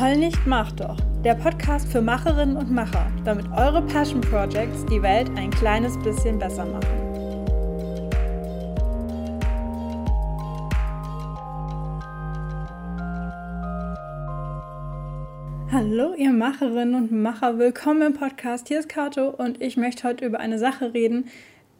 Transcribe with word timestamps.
Heul 0.00 0.16
nicht, 0.16 0.46
mach 0.46 0.70
doch. 0.70 0.96
Der 1.24 1.34
Podcast 1.34 1.90
für 1.90 2.00
Macherinnen 2.00 2.56
und 2.56 2.70
Macher, 2.70 3.10
damit 3.24 3.46
eure 3.50 3.82
Passion 3.82 4.20
Projects 4.20 4.86
die 4.86 5.02
Welt 5.02 5.28
ein 5.34 5.50
kleines 5.50 5.98
bisschen 5.98 6.38
besser 6.38 6.64
machen. 6.66 6.86
Hallo, 15.72 16.14
ihr 16.16 16.32
Macherinnen 16.32 16.94
und 16.94 17.10
Macher, 17.10 17.58
willkommen 17.58 18.02
im 18.02 18.14
Podcast. 18.14 18.68
Hier 18.68 18.78
ist 18.78 18.88
Kato 18.88 19.30
und 19.30 19.60
ich 19.60 19.76
möchte 19.76 20.06
heute 20.06 20.24
über 20.24 20.38
eine 20.38 20.60
Sache 20.60 20.94
reden, 20.94 21.28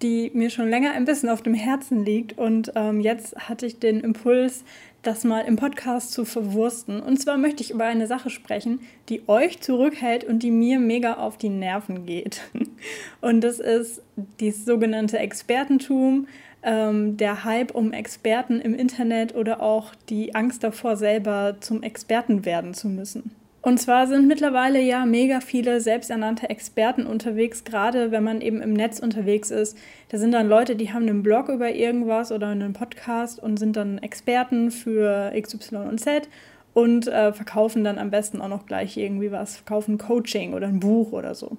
die 0.02 0.30
mir 0.34 0.50
schon 0.50 0.68
länger 0.68 0.92
ein 0.92 1.04
bisschen 1.04 1.28
auf 1.28 1.42
dem 1.42 1.54
Herzen 1.54 2.04
liegt. 2.04 2.38
Und 2.38 2.72
ähm, 2.74 3.00
jetzt 3.00 3.36
hatte 3.48 3.66
ich 3.66 3.78
den 3.78 4.00
Impuls, 4.00 4.64
das 5.02 5.24
mal 5.24 5.40
im 5.40 5.56
Podcast 5.56 6.12
zu 6.12 6.24
verwursten. 6.24 7.00
Und 7.00 7.18
zwar 7.18 7.36
möchte 7.38 7.62
ich 7.62 7.70
über 7.70 7.84
eine 7.84 8.06
Sache 8.06 8.30
sprechen, 8.30 8.80
die 9.08 9.22
euch 9.28 9.60
zurückhält 9.60 10.24
und 10.24 10.42
die 10.42 10.50
mir 10.50 10.78
mega 10.78 11.14
auf 11.14 11.38
die 11.38 11.48
Nerven 11.48 12.06
geht. 12.06 12.42
Und 13.20 13.42
das 13.42 13.58
ist 13.60 14.02
dieses 14.40 14.64
sogenannte 14.64 15.18
Expertentum, 15.18 16.26
ähm, 16.62 17.16
der 17.16 17.44
Hype 17.44 17.74
um 17.74 17.92
Experten 17.92 18.60
im 18.60 18.74
Internet 18.74 19.34
oder 19.34 19.62
auch 19.62 19.94
die 20.08 20.34
Angst 20.34 20.64
davor, 20.64 20.96
selber 20.96 21.56
zum 21.60 21.82
Experten 21.82 22.44
werden 22.44 22.74
zu 22.74 22.88
müssen. 22.88 23.30
Und 23.68 23.76
zwar 23.76 24.06
sind 24.06 24.26
mittlerweile 24.26 24.80
ja 24.80 25.04
mega 25.04 25.40
viele 25.40 25.82
selbsternannte 25.82 26.48
Experten 26.48 27.04
unterwegs, 27.04 27.64
gerade 27.64 28.10
wenn 28.10 28.24
man 28.24 28.40
eben 28.40 28.62
im 28.62 28.72
Netz 28.72 28.98
unterwegs 28.98 29.50
ist. 29.50 29.76
Da 30.08 30.16
sind 30.16 30.32
dann 30.32 30.48
Leute, 30.48 30.74
die 30.74 30.90
haben 30.90 31.06
einen 31.06 31.22
Blog 31.22 31.50
über 31.50 31.70
irgendwas 31.70 32.32
oder 32.32 32.46
einen 32.46 32.72
Podcast 32.72 33.38
und 33.38 33.58
sind 33.58 33.76
dann 33.76 33.98
Experten 33.98 34.70
für 34.70 35.34
XY 35.38 35.76
und 35.86 36.00
Z 36.00 36.30
und 36.72 37.08
äh, 37.08 37.34
verkaufen 37.34 37.84
dann 37.84 37.98
am 37.98 38.10
besten 38.10 38.40
auch 38.40 38.48
noch 38.48 38.64
gleich 38.64 38.96
irgendwie 38.96 39.32
was, 39.32 39.56
verkaufen 39.56 39.98
Coaching 39.98 40.54
oder 40.54 40.66
ein 40.66 40.80
Buch 40.80 41.12
oder 41.12 41.34
so. 41.34 41.58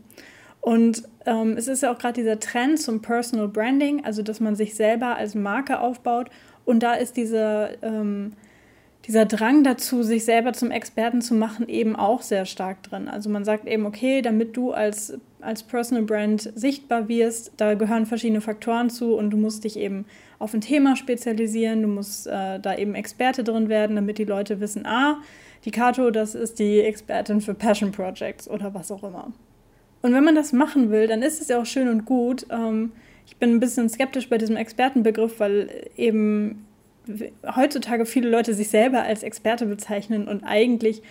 Und 0.62 1.04
ähm, 1.28 1.58
es 1.58 1.68
ist 1.68 1.84
ja 1.84 1.94
auch 1.94 2.00
gerade 2.00 2.16
dieser 2.16 2.40
Trend 2.40 2.82
zum 2.82 3.04
Personal 3.04 3.50
Branding, 3.50 4.04
also 4.04 4.24
dass 4.24 4.40
man 4.40 4.56
sich 4.56 4.74
selber 4.74 5.16
als 5.16 5.36
Marke 5.36 5.80
aufbaut. 5.80 6.32
Und 6.66 6.82
da 6.82 6.96
ist 6.96 7.18
diese 7.18 7.78
ähm, 7.84 8.34
dieser 9.10 9.26
Drang 9.26 9.64
dazu, 9.64 10.04
sich 10.04 10.24
selber 10.24 10.54
zum 10.54 10.70
Experten 10.70 11.22
zu 11.22 11.34
machen, 11.34 11.68
eben 11.68 11.96
auch 11.96 12.22
sehr 12.22 12.46
stark 12.46 12.84
drin. 12.84 13.08
Also 13.08 13.28
man 13.28 13.44
sagt 13.44 13.68
eben, 13.68 13.88
okay, 13.88 14.22
damit 14.22 14.56
du 14.56 14.72
als, 14.72 15.18
als 15.42 15.64
Personal 15.64 16.04
Brand 16.04 16.52
sichtbar 16.54 17.08
wirst, 17.10 17.54
da 17.58 17.74
gehören 17.74 18.06
verschiedene 18.06 18.40
Faktoren 18.40 18.92
zu 18.92 19.16
und 19.16 19.32
du 19.32 19.38
musst 19.38 19.64
dich 19.64 19.78
eben 19.78 20.06
auf 20.38 20.54
ein 20.54 20.62
Thema 20.62 20.96
spezialisieren, 20.96 21.82
du 21.82 21.88
musst 21.88 22.28
äh, 22.28 22.60
da 22.60 22.78
eben 22.78 22.94
Experte 22.94 23.44
drin 23.44 23.68
werden, 23.68 23.96
damit 23.96 24.20
die 24.20 24.26
Leute 24.26 24.60
wissen, 24.60 24.86
ah, 24.86 25.18
die 25.66 25.72
Kato, 25.72 26.12
das 26.12 26.36
ist 26.36 26.60
die 26.60 26.82
Expertin 26.82 27.42
für 27.42 27.56
Passion 27.56 27.92
Projects 27.92 28.48
oder 28.48 28.76
was 28.76 28.92
auch 28.92 29.02
immer. 29.02 29.34
Und 30.04 30.14
wenn 30.14 30.24
man 30.24 30.36
das 30.36 30.54
machen 30.54 30.92
will, 30.92 31.08
dann 31.08 31.24
ist 31.24 31.42
es 31.42 31.48
ja 31.48 31.60
auch 31.60 31.66
schön 31.66 31.90
und 31.90 32.06
gut. 32.06 32.46
Ähm, 32.52 32.92
ich 33.26 33.38
bin 33.38 33.56
ein 33.56 33.60
bisschen 33.60 33.90
skeptisch 33.90 34.30
bei 34.30 34.38
diesem 34.38 34.56
Expertenbegriff, 34.56 35.40
weil 35.40 35.90
eben 35.98 36.68
heutzutage 37.56 38.06
viele 38.06 38.30
Leute 38.30 38.54
sich 38.54 38.70
selber 38.70 39.04
als 39.04 39.24
Experte 39.24 39.66
bezeichnen 39.66 40.28
und 40.28 40.44
eigentlich 40.44 41.02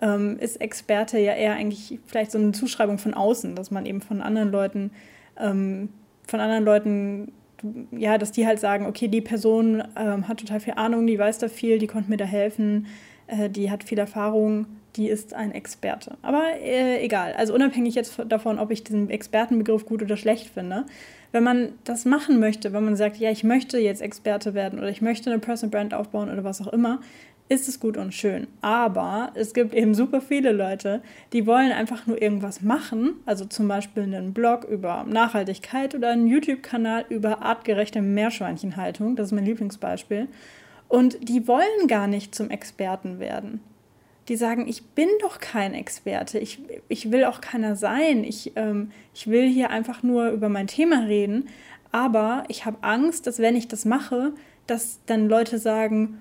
ähm, 0.00 0.38
ist 0.38 0.60
Experte 0.60 1.18
ja 1.18 1.32
eher 1.34 1.54
eigentlich 1.54 1.98
vielleicht 2.06 2.30
so 2.30 2.38
eine 2.38 2.52
Zuschreibung 2.52 2.98
von 2.98 3.14
außen, 3.14 3.54
dass 3.54 3.70
man 3.70 3.86
eben 3.86 4.00
von 4.00 4.20
anderen 4.20 4.50
Leuten, 4.50 4.90
ähm, 5.38 5.88
von 6.26 6.40
anderen 6.40 6.64
Leuten, 6.64 7.32
ja, 7.90 8.18
dass 8.18 8.32
die 8.32 8.46
halt 8.46 8.60
sagen, 8.60 8.86
okay, 8.86 9.08
die 9.08 9.22
Person 9.22 9.82
ähm, 9.96 10.28
hat 10.28 10.40
total 10.40 10.60
viel 10.60 10.74
Ahnung, 10.74 11.06
die 11.06 11.18
weiß 11.18 11.38
da 11.38 11.48
viel, 11.48 11.78
die 11.78 11.86
konnte 11.86 12.10
mir 12.10 12.18
da 12.18 12.26
helfen, 12.26 12.86
äh, 13.26 13.48
die 13.48 13.70
hat 13.70 13.84
viel 13.84 13.98
Erfahrung, 13.98 14.66
die 14.96 15.08
ist 15.08 15.34
ein 15.34 15.52
Experte. 15.52 16.16
Aber 16.22 16.42
äh, 16.60 17.02
egal, 17.02 17.34
also 17.34 17.54
unabhängig 17.54 17.94
jetzt 17.94 18.20
davon, 18.28 18.58
ob 18.58 18.70
ich 18.70 18.84
diesen 18.84 19.10
Expertenbegriff 19.10 19.86
gut 19.86 20.02
oder 20.02 20.16
schlecht 20.16 20.48
finde, 20.48 20.84
wenn 21.36 21.44
man 21.44 21.72
das 21.84 22.06
machen 22.06 22.40
möchte, 22.40 22.72
wenn 22.72 22.86
man 22.86 22.96
sagt, 22.96 23.18
ja, 23.18 23.30
ich 23.30 23.44
möchte 23.44 23.76
jetzt 23.76 24.00
Experte 24.00 24.54
werden 24.54 24.78
oder 24.78 24.88
ich 24.88 25.02
möchte 25.02 25.30
eine 25.30 25.38
Personal 25.38 25.70
Brand 25.70 25.92
aufbauen 25.92 26.30
oder 26.30 26.44
was 26.44 26.62
auch 26.62 26.72
immer, 26.72 27.00
ist 27.50 27.68
es 27.68 27.78
gut 27.78 27.98
und 27.98 28.14
schön. 28.14 28.46
Aber 28.62 29.32
es 29.34 29.52
gibt 29.52 29.74
eben 29.74 29.94
super 29.94 30.22
viele 30.22 30.52
Leute, 30.52 31.02
die 31.34 31.46
wollen 31.46 31.72
einfach 31.72 32.06
nur 32.06 32.22
irgendwas 32.22 32.62
machen, 32.62 33.16
also 33.26 33.44
zum 33.44 33.68
Beispiel 33.68 34.04
einen 34.04 34.32
Blog 34.32 34.64
über 34.64 35.04
Nachhaltigkeit 35.06 35.94
oder 35.94 36.08
einen 36.08 36.26
YouTube-Kanal 36.26 37.04
über 37.10 37.42
artgerechte 37.42 38.00
Meerschweinchenhaltung, 38.00 39.14
das 39.14 39.26
ist 39.26 39.32
mein 39.32 39.44
Lieblingsbeispiel. 39.44 40.28
Und 40.88 41.28
die 41.28 41.46
wollen 41.46 41.86
gar 41.86 42.06
nicht 42.06 42.34
zum 42.34 42.48
Experten 42.48 43.20
werden 43.20 43.60
die 44.28 44.36
sagen, 44.36 44.66
ich 44.66 44.84
bin 44.84 45.08
doch 45.20 45.38
kein 45.38 45.74
Experte, 45.74 46.38
ich, 46.38 46.60
ich 46.88 47.12
will 47.12 47.24
auch 47.24 47.40
keiner 47.40 47.76
sein, 47.76 48.24
ich, 48.24 48.52
ähm, 48.56 48.90
ich 49.14 49.28
will 49.28 49.48
hier 49.48 49.70
einfach 49.70 50.02
nur 50.02 50.30
über 50.30 50.48
mein 50.48 50.66
Thema 50.66 51.04
reden, 51.04 51.48
aber 51.92 52.44
ich 52.48 52.66
habe 52.66 52.78
Angst, 52.82 53.26
dass 53.26 53.38
wenn 53.38 53.56
ich 53.56 53.68
das 53.68 53.84
mache, 53.84 54.32
dass 54.66 55.00
dann 55.06 55.28
Leute 55.28 55.58
sagen, 55.58 56.18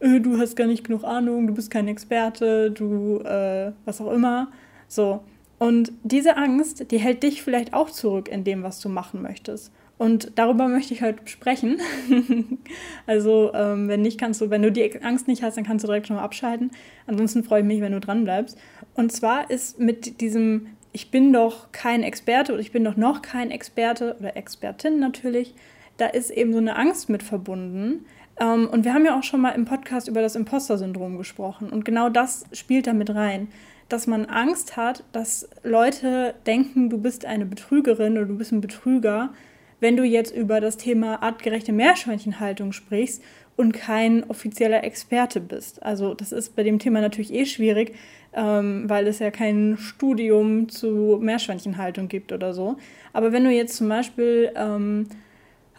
äh, 0.00 0.20
du 0.20 0.38
hast 0.38 0.56
gar 0.56 0.66
nicht 0.66 0.84
genug 0.84 1.04
Ahnung, 1.04 1.46
du 1.46 1.54
bist 1.54 1.70
kein 1.70 1.88
Experte, 1.88 2.70
du 2.70 3.18
äh, 3.20 3.72
was 3.84 4.00
auch 4.00 4.12
immer. 4.12 4.50
So. 4.88 5.22
Und 5.58 5.92
diese 6.02 6.36
Angst, 6.36 6.90
die 6.90 6.98
hält 6.98 7.22
dich 7.22 7.42
vielleicht 7.42 7.72
auch 7.72 7.90
zurück 7.90 8.28
in 8.28 8.44
dem, 8.44 8.62
was 8.64 8.80
du 8.80 8.88
machen 8.88 9.22
möchtest. 9.22 9.72
Und 10.02 10.32
darüber 10.34 10.66
möchte 10.66 10.92
ich 10.94 11.02
heute 11.02 11.20
sprechen. 11.26 11.78
also, 13.06 13.52
ähm, 13.54 13.86
wenn 13.86 14.02
nicht, 14.02 14.18
kannst 14.18 14.40
du, 14.40 14.50
wenn 14.50 14.60
du 14.60 14.72
die 14.72 15.00
Angst 15.00 15.28
nicht 15.28 15.44
hast, 15.44 15.56
dann 15.56 15.62
kannst 15.62 15.84
du 15.84 15.86
direkt 15.86 16.08
schon 16.08 16.16
mal 16.16 16.24
abschalten. 16.24 16.72
Ansonsten 17.06 17.44
freue 17.44 17.60
ich 17.60 17.66
mich, 17.68 17.80
wenn 17.80 17.92
du 17.92 18.00
dran 18.00 18.24
bleibst. 18.24 18.58
Und 18.94 19.12
zwar 19.12 19.48
ist 19.48 19.78
mit 19.78 20.20
diesem, 20.20 20.66
ich 20.90 21.12
bin 21.12 21.32
doch 21.32 21.70
kein 21.70 22.02
Experte 22.02 22.52
oder 22.52 22.60
ich 22.60 22.72
bin 22.72 22.82
doch 22.82 22.96
noch 22.96 23.22
kein 23.22 23.52
Experte 23.52 24.16
oder 24.18 24.36
Expertin 24.36 24.98
natürlich, 24.98 25.54
da 25.98 26.06
ist 26.06 26.30
eben 26.30 26.52
so 26.52 26.58
eine 26.58 26.74
Angst 26.74 27.08
mit 27.08 27.22
verbunden. 27.22 28.04
Ähm, 28.40 28.68
und 28.72 28.84
wir 28.84 28.94
haben 28.94 29.06
ja 29.06 29.16
auch 29.16 29.22
schon 29.22 29.40
mal 29.40 29.50
im 29.50 29.66
Podcast 29.66 30.08
über 30.08 30.20
das 30.20 30.34
Imposter-Syndrom 30.34 31.16
gesprochen. 31.16 31.70
Und 31.70 31.84
genau 31.84 32.08
das 32.08 32.42
spielt 32.52 32.88
da 32.88 32.92
mit 32.92 33.14
rein 33.14 33.46
dass 33.88 34.06
man 34.06 34.24
Angst 34.24 34.78
hat, 34.78 35.04
dass 35.12 35.50
Leute 35.62 36.34
denken, 36.46 36.88
du 36.88 36.96
bist 36.96 37.26
eine 37.26 37.44
Betrügerin 37.44 38.16
oder 38.16 38.24
du 38.24 38.38
bist 38.38 38.50
ein 38.50 38.62
Betrüger, 38.62 39.34
wenn 39.82 39.96
du 39.96 40.04
jetzt 40.04 40.34
über 40.34 40.60
das 40.60 40.76
Thema 40.76 41.22
artgerechte 41.22 41.72
Meerschweinchenhaltung 41.72 42.70
sprichst 42.70 43.20
und 43.56 43.72
kein 43.72 44.22
offizieller 44.30 44.84
Experte 44.84 45.40
bist. 45.40 45.82
Also 45.82 46.14
das 46.14 46.30
ist 46.30 46.54
bei 46.54 46.62
dem 46.62 46.78
Thema 46.78 47.00
natürlich 47.00 47.34
eh 47.34 47.44
schwierig, 47.46 47.94
ähm, 48.32 48.84
weil 48.88 49.08
es 49.08 49.18
ja 49.18 49.32
kein 49.32 49.76
Studium 49.76 50.68
zu 50.68 51.18
Meerschweinchenhaltung 51.20 52.06
gibt 52.06 52.32
oder 52.32 52.54
so. 52.54 52.76
Aber 53.12 53.32
wenn 53.32 53.42
du 53.42 53.50
jetzt 53.50 53.76
zum 53.76 53.88
Beispiel 53.88 54.52
ähm, 54.54 55.08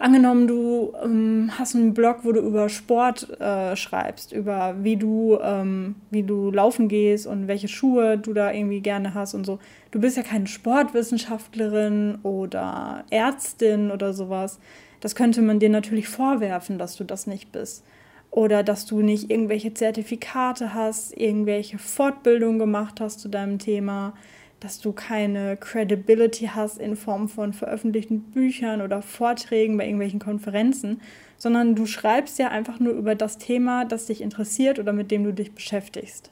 Angenommen, 0.04 0.48
du 0.48 0.92
ähm, 1.02 1.50
hast 1.58 1.76
einen 1.76 1.94
Blog, 1.94 2.24
wo 2.24 2.34
du 2.34 2.42
über 2.42 2.68
Sport 2.68 3.40
äh, 3.40 3.78
schreibst, 3.78 4.34
über 4.34 4.76
wie 4.84 4.98
du, 4.98 5.40
ähm, 5.42 5.96
wie 6.12 6.24
du 6.24 6.52
laufen 6.52 6.90
gehst 6.90 7.26
und 7.26 7.48
welche 7.48 7.70
Schuhe 7.70 8.18
du 8.18 8.34
da 8.34 8.52
irgendwie 8.52 8.82
gerne 8.82 9.14
hast 9.14 9.34
und 9.34 9.46
so. 9.46 9.60
Du 9.92 10.02
bist 10.02 10.18
ja 10.18 10.24
keine 10.24 10.48
Sportwissenschaftlerin 10.48 12.18
oder 12.24 13.06
Ärztin 13.12 13.92
oder 13.92 14.12
sowas. 14.12 14.60
Das 15.00 15.16
könnte 15.16 15.42
man 15.42 15.60
dir 15.60 15.70
natürlich 15.70 16.10
vorwerfen, 16.10 16.78
dass 16.78 16.98
du 16.98 17.06
das 17.06 17.26
nicht 17.26 17.54
bist. 17.54 17.86
Oder 18.30 18.62
dass 18.62 18.86
du 18.86 19.00
nicht 19.02 19.32
irgendwelche 19.32 19.74
Zertifikate 19.74 20.74
hast, 20.74 21.16
irgendwelche 21.16 21.78
Fortbildungen 21.78 22.60
gemacht 22.60 23.00
hast 23.00 23.22
zu 23.22 23.30
deinem 23.30 23.58
Thema 23.58 24.16
dass 24.64 24.80
du 24.80 24.94
keine 24.94 25.58
Credibility 25.58 26.50
hast 26.56 26.78
in 26.78 26.96
Form 26.96 27.28
von 27.28 27.52
veröffentlichten 27.52 28.22
Büchern 28.22 28.82
oder 28.82 29.02
Vorträgen 29.02 29.78
bei 29.78 29.84
irgendwelchen 29.84 30.22
Konferenzen, 30.22 31.02
sondern 31.38 31.76
du 31.76 31.86
schreibst 31.86 32.40
ja 32.40 32.48
einfach 32.48 32.80
nur 32.80 32.94
über 32.94 33.14
das 33.14 33.38
Thema, 33.38 33.84
das 33.84 34.06
dich 34.06 34.22
interessiert 34.22 34.80
oder 34.80 34.94
mit 34.94 35.12
dem 35.12 35.26
du 35.26 35.34
dich 35.34 35.52
beschäftigst. 35.52 36.32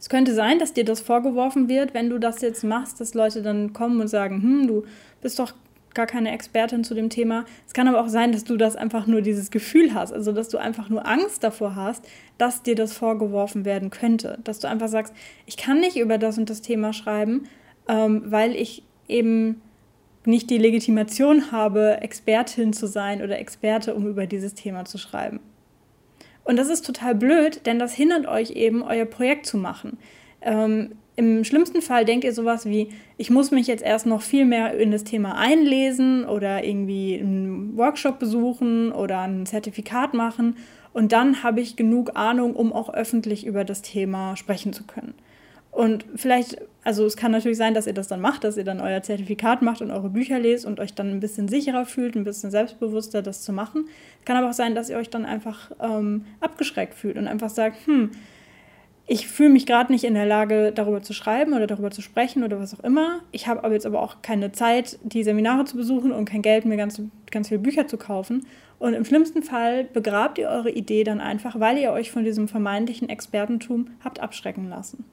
Es 0.00 0.08
könnte 0.08 0.34
sein, 0.34 0.58
dass 0.58 0.72
dir 0.72 0.84
das 0.84 1.00
vorgeworfen 1.00 1.68
wird, 1.68 1.94
wenn 1.94 2.10
du 2.10 2.18
das 2.18 2.40
jetzt 2.40 2.64
machst, 2.64 3.00
dass 3.00 3.14
Leute 3.14 3.42
dann 3.42 3.72
kommen 3.72 4.00
und 4.00 4.08
sagen, 4.08 4.42
hm, 4.42 4.66
du 4.66 4.84
bist 5.20 5.38
doch 5.38 5.54
gar 5.94 6.06
keine 6.06 6.32
Expertin 6.32 6.82
zu 6.82 6.94
dem 6.94 7.10
Thema. 7.10 7.44
Es 7.66 7.74
kann 7.74 7.88
aber 7.88 8.00
auch 8.00 8.08
sein, 8.08 8.32
dass 8.32 8.44
du 8.44 8.56
das 8.56 8.76
einfach 8.76 9.06
nur 9.06 9.22
dieses 9.22 9.50
Gefühl 9.50 9.94
hast, 9.94 10.12
also 10.12 10.32
dass 10.32 10.48
du 10.48 10.58
einfach 10.58 10.88
nur 10.88 11.06
Angst 11.06 11.44
davor 11.44 11.76
hast, 11.76 12.04
dass 12.38 12.62
dir 12.62 12.74
das 12.74 12.92
vorgeworfen 12.92 13.64
werden 13.64 13.90
könnte. 13.90 14.38
Dass 14.44 14.60
du 14.60 14.68
einfach 14.68 14.88
sagst, 14.88 15.14
ich 15.46 15.56
kann 15.56 15.80
nicht 15.80 15.96
über 15.96 16.18
das 16.18 16.38
und 16.38 16.50
das 16.50 16.62
Thema 16.62 16.92
schreiben, 16.92 17.48
ähm, 17.88 18.22
weil 18.26 18.54
ich 18.54 18.82
eben 19.08 19.60
nicht 20.24 20.50
die 20.50 20.58
Legitimation 20.58 21.50
habe, 21.52 21.98
Expertin 22.02 22.72
zu 22.72 22.86
sein 22.86 23.22
oder 23.22 23.38
Experte, 23.38 23.94
um 23.94 24.06
über 24.06 24.26
dieses 24.26 24.54
Thema 24.54 24.84
zu 24.84 24.98
schreiben. 24.98 25.40
Und 26.44 26.56
das 26.56 26.68
ist 26.68 26.86
total 26.86 27.14
blöd, 27.14 27.66
denn 27.66 27.78
das 27.78 27.94
hindert 27.94 28.26
euch 28.26 28.52
eben, 28.52 28.82
euer 28.82 29.04
Projekt 29.04 29.46
zu 29.46 29.56
machen. 29.58 29.98
Ähm, 30.40 30.92
Im 31.16 31.44
schlimmsten 31.44 31.82
Fall 31.82 32.04
denkt 32.04 32.24
ihr 32.24 32.32
sowas 32.32 32.66
wie, 32.66 32.88
ich 33.16 33.30
muss 33.30 33.50
mich 33.50 33.66
jetzt 33.66 33.82
erst 33.82 34.06
noch 34.06 34.22
viel 34.22 34.44
mehr 34.44 34.78
in 34.78 34.90
das 34.90 35.04
Thema 35.04 35.36
einlesen 35.36 36.24
oder 36.24 36.64
irgendwie 36.64 37.18
einen 37.18 37.76
Workshop 37.76 38.18
besuchen 38.18 38.92
oder 38.92 39.20
ein 39.20 39.46
Zertifikat 39.46 40.14
machen 40.14 40.56
und 40.92 41.12
dann 41.12 41.42
habe 41.42 41.60
ich 41.60 41.76
genug 41.76 42.16
Ahnung, 42.16 42.54
um 42.54 42.72
auch 42.72 42.92
öffentlich 42.92 43.46
über 43.46 43.64
das 43.64 43.82
Thema 43.82 44.36
sprechen 44.36 44.72
zu 44.72 44.84
können. 44.84 45.14
Und 45.78 46.06
vielleicht, 46.16 46.56
also 46.82 47.06
es 47.06 47.16
kann 47.16 47.30
natürlich 47.30 47.56
sein, 47.56 47.72
dass 47.72 47.86
ihr 47.86 47.92
das 47.92 48.08
dann 48.08 48.20
macht, 48.20 48.42
dass 48.42 48.56
ihr 48.56 48.64
dann 48.64 48.80
euer 48.80 49.00
Zertifikat 49.00 49.62
macht 49.62 49.80
und 49.80 49.92
eure 49.92 50.10
Bücher 50.10 50.40
lest 50.40 50.66
und 50.66 50.80
euch 50.80 50.92
dann 50.92 51.12
ein 51.12 51.20
bisschen 51.20 51.46
sicherer 51.46 51.84
fühlt, 51.84 52.16
ein 52.16 52.24
bisschen 52.24 52.50
selbstbewusster, 52.50 53.22
das 53.22 53.42
zu 53.42 53.52
machen. 53.52 53.88
Kann 54.24 54.36
aber 54.36 54.48
auch 54.48 54.54
sein, 54.54 54.74
dass 54.74 54.90
ihr 54.90 54.96
euch 54.96 55.08
dann 55.08 55.24
einfach 55.24 55.70
ähm, 55.78 56.24
abgeschreckt 56.40 56.94
fühlt 56.94 57.16
und 57.16 57.28
einfach 57.28 57.48
sagt, 57.48 57.86
hm, 57.86 58.10
ich 59.06 59.28
fühle 59.28 59.50
mich 59.50 59.66
gerade 59.66 59.92
nicht 59.92 60.02
in 60.02 60.14
der 60.14 60.26
Lage, 60.26 60.72
darüber 60.72 61.00
zu 61.00 61.12
schreiben 61.12 61.52
oder 61.52 61.68
darüber 61.68 61.92
zu 61.92 62.02
sprechen 62.02 62.42
oder 62.42 62.58
was 62.58 62.74
auch 62.74 62.82
immer. 62.82 63.20
Ich 63.30 63.46
habe 63.46 63.62
aber 63.62 63.74
jetzt 63.74 63.86
aber 63.86 64.02
auch 64.02 64.20
keine 64.20 64.50
Zeit, 64.50 64.98
die 65.04 65.22
Seminare 65.22 65.64
zu 65.64 65.76
besuchen 65.76 66.10
und 66.10 66.24
kein 66.24 66.42
Geld, 66.42 66.64
mir 66.64 66.76
ganz, 66.76 67.00
ganz 67.30 67.46
viele 67.46 67.60
Bücher 67.60 67.86
zu 67.86 67.98
kaufen. 67.98 68.44
Und 68.80 68.94
im 68.94 69.04
schlimmsten 69.04 69.44
Fall 69.44 69.84
begrabt 69.84 70.38
ihr 70.38 70.48
eure 70.48 70.72
Idee 70.72 71.04
dann 71.04 71.20
einfach, 71.20 71.60
weil 71.60 71.78
ihr 71.78 71.92
euch 71.92 72.10
von 72.10 72.24
diesem 72.24 72.48
vermeintlichen 72.48 73.08
Expertentum 73.08 73.90
habt 74.02 74.18
abschrecken 74.18 74.68
lassen. 74.68 75.04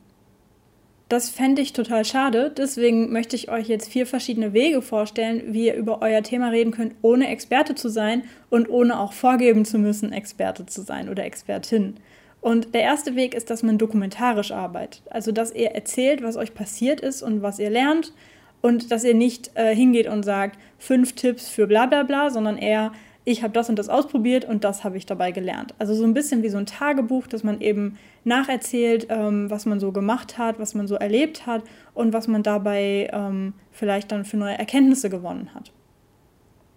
Das 1.07 1.30
fände 1.30 1.62
ich 1.62 1.74
total 1.74 2.04
schade. 2.04 2.52
Deswegen 2.56 3.12
möchte 3.12 3.36
ich 3.36 3.50
euch 3.50 3.68
jetzt 3.68 3.90
vier 3.90 4.07
verschiedene 4.07 4.54
Wege 4.54 4.81
vorstellen, 4.81 5.54
wie 5.54 5.68
ihr 5.68 5.75
über 5.75 6.02
euer 6.02 6.24
Thema 6.24 6.50
reden 6.50 6.72
könnt, 6.72 6.96
ohne 7.04 7.28
Experte 7.30 7.75
zu 7.75 7.90
sein 7.90 8.24
und 8.50 8.69
ohne 8.69 9.00
auch 9.00 9.13
vorgeben 9.13 9.66
zu 9.66 9.78
müssen, 9.78 10.12
Experte 10.12 10.66
zu 10.66 10.81
sein 10.81 11.07
oder 11.07 11.24
Expertin. 11.24 11.98
Und 12.42 12.74
der 12.74 12.81
erste 12.81 13.16
Weg 13.16 13.36
ist, 13.36 13.50
dass 13.50 13.62
man 13.62 13.78
dokumentarisch 13.78 14.52
arbeitet. 14.52 15.04
Also, 15.10 15.31
dass 15.31 15.54
ihr 15.54 15.72
erzählt, 15.72 16.24
was 16.24 16.38
euch 16.38 16.54
passiert 16.54 17.02
ist 17.02 17.22
und 17.22 17.42
was 17.42 17.60
ihr 17.60 17.69
lernt. 17.69 18.13
Und 18.62 18.92
dass 18.92 19.04
ihr 19.04 19.13
nicht 19.13 19.51
äh, 19.54 19.75
hingeht 19.75 20.08
und 20.08 20.24
sagt, 20.24 20.58
fünf 20.80 21.13
Tipps 21.13 21.48
für 21.50 21.68
bla 21.68 21.86
bla 21.86 22.01
bla, 22.01 22.31
sondern 22.31 22.58
eher, 22.58 22.94
ich 23.25 23.44
habe 23.44 23.54
das 23.54 23.69
und 23.69 23.77
das 23.77 23.89
ausprobiert 23.89 24.45
und 24.45 24.63
das 24.63 24.83
habe 24.83 24.98
ich 24.98 25.06
dabei 25.06 25.31
gelernt. 25.31 25.74
Also 25.80 25.94
so 25.94 26.04
ein 26.04 26.13
bisschen 26.13 26.44
wie 26.44 26.50
so 26.50 26.57
ein 26.57 26.66
Tagebuch, 26.66 27.27
dass 27.27 27.44
man 27.44 27.60
eben 27.60 27.98
nacherzählt, 28.24 29.07
ähm, 29.10 29.50
was 29.50 29.66
man 29.66 29.80
so 29.80 29.92
gemacht 29.92 30.38
hat, 30.38 30.60
was 30.60 30.75
man 30.75 30.88
so 30.88 30.95
erlebt 30.95 31.45
hat 31.45 31.63
und 31.94 32.13
was 32.13 32.27
man 32.27 32.44
dabei 32.44 33.10
ähm, 33.12 33.54
vielleicht 33.72 34.12
dann 34.12 34.25
für 34.25 34.38
neue 34.38 34.57
Erkenntnisse 34.57 35.10
gewonnen 35.10 35.50
hat 35.54 35.72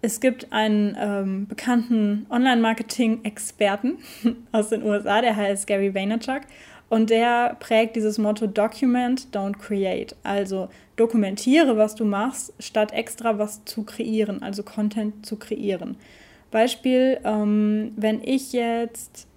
es 0.01 0.19
gibt 0.19 0.51
einen 0.51 0.95
ähm, 0.99 1.47
bekannten 1.47 2.25
Online-Marketing-Experten 2.29 3.97
aus 4.51 4.69
den 4.69 4.83
USA, 4.83 5.21
der 5.21 5.35
heißt 5.35 5.67
Gary 5.67 5.93
Vaynerchuk. 5.93 6.41
Und 6.87 7.11
der 7.11 7.55
prägt 7.59 7.95
dieses 7.95 8.17
Motto 8.17 8.47
Document, 8.47 9.27
don't 9.31 9.57
create. 9.59 10.15
Also 10.23 10.69
dokumentiere, 10.95 11.77
was 11.77 11.93
du 11.93 12.03
machst, 12.03 12.53
statt 12.59 12.93
extra 12.93 13.37
was 13.37 13.63
zu 13.65 13.83
kreieren, 13.83 14.41
also 14.41 14.63
Content 14.63 15.23
zu 15.23 15.35
kreieren. 15.35 15.97
Beispiel, 16.51 17.19
ähm, 17.23 17.93
wenn 17.95 18.21
ich 18.23 18.53
jetzt 18.53 19.27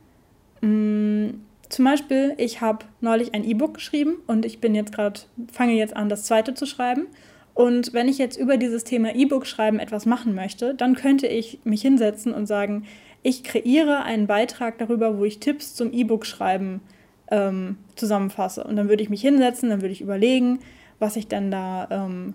mh, 0.61 0.69
mm, 0.69 1.41
zum 1.73 1.87
Beispiel, 1.87 2.35
ich 2.37 2.61
habe 2.61 2.85
neulich 3.01 3.33
ein 3.33 3.45
E-Book 3.45 3.75
geschrieben 3.75 4.17
und 4.27 4.45
ich 4.45 4.61
bin 4.61 4.75
jetzt 4.75 4.93
gerade, 4.93 5.21
fange 5.51 5.73
jetzt 5.73 5.97
an, 5.97 6.11
das 6.11 6.25
zweite 6.25 6.53
zu 6.53 6.67
schreiben. 6.67 7.07
Und 7.55 7.95
wenn 7.95 8.09
ich 8.09 8.19
jetzt 8.19 8.37
über 8.39 8.59
dieses 8.59 8.85
Thema 8.85 9.15
E-Book 9.15 9.47
schreiben 9.47 9.79
etwas 9.79 10.05
machen 10.05 10.35
möchte, 10.35 10.75
dann 10.75 10.95
könnte 10.95 11.27
ich 11.27 11.61
mich 11.65 11.81
hinsetzen 11.81 12.35
und 12.35 12.45
sagen, 12.47 12.85
ich 13.23 13.43
kreiere 13.43 14.03
einen 14.03 14.27
Beitrag 14.27 14.79
darüber, 14.79 15.19
wo 15.19 15.25
ich 15.25 15.39
Tipps 15.39 15.75
zum 15.75 15.93
E-Book 15.93 16.27
schreiben 16.27 16.83
ähm, 17.31 17.79
zusammenfasse. 17.97 18.65
Und 18.65 18.77
dann 18.77 18.91
würde 18.91 19.03
ich 19.03 19.11
mich 19.11 19.23
hinsetzen, 19.23 19.71
dann 19.71 19.81
würde 19.81 19.93
ich 19.93 20.03
überlegen, 20.03 20.59
was 20.99 21.17
ich 21.17 21.27
denn 21.27 21.51
da 21.51 21.89
ähm, 21.91 22.35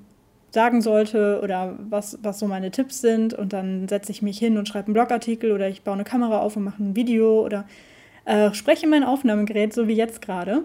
sagen 0.51 0.81
sollte 0.81 1.41
oder 1.43 1.77
was, 1.89 2.19
was 2.21 2.39
so 2.39 2.47
meine 2.47 2.71
Tipps 2.71 3.01
sind. 3.01 3.33
Und 3.33 3.53
dann 3.53 3.87
setze 3.87 4.11
ich 4.11 4.21
mich 4.21 4.39
hin 4.39 4.57
und 4.57 4.67
schreibe 4.67 4.87
einen 4.87 4.93
Blogartikel 4.93 5.51
oder 5.51 5.67
ich 5.67 5.83
baue 5.83 5.95
eine 5.95 6.03
Kamera 6.03 6.39
auf 6.39 6.55
und 6.55 6.63
mache 6.63 6.81
ein 6.83 6.95
Video 6.95 7.43
oder 7.43 7.65
äh, 8.25 8.53
spreche 8.53 8.87
mein 8.87 9.03
Aufnahmegerät, 9.03 9.73
so 9.73 9.87
wie 9.87 9.95
jetzt 9.95 10.21
gerade. 10.21 10.63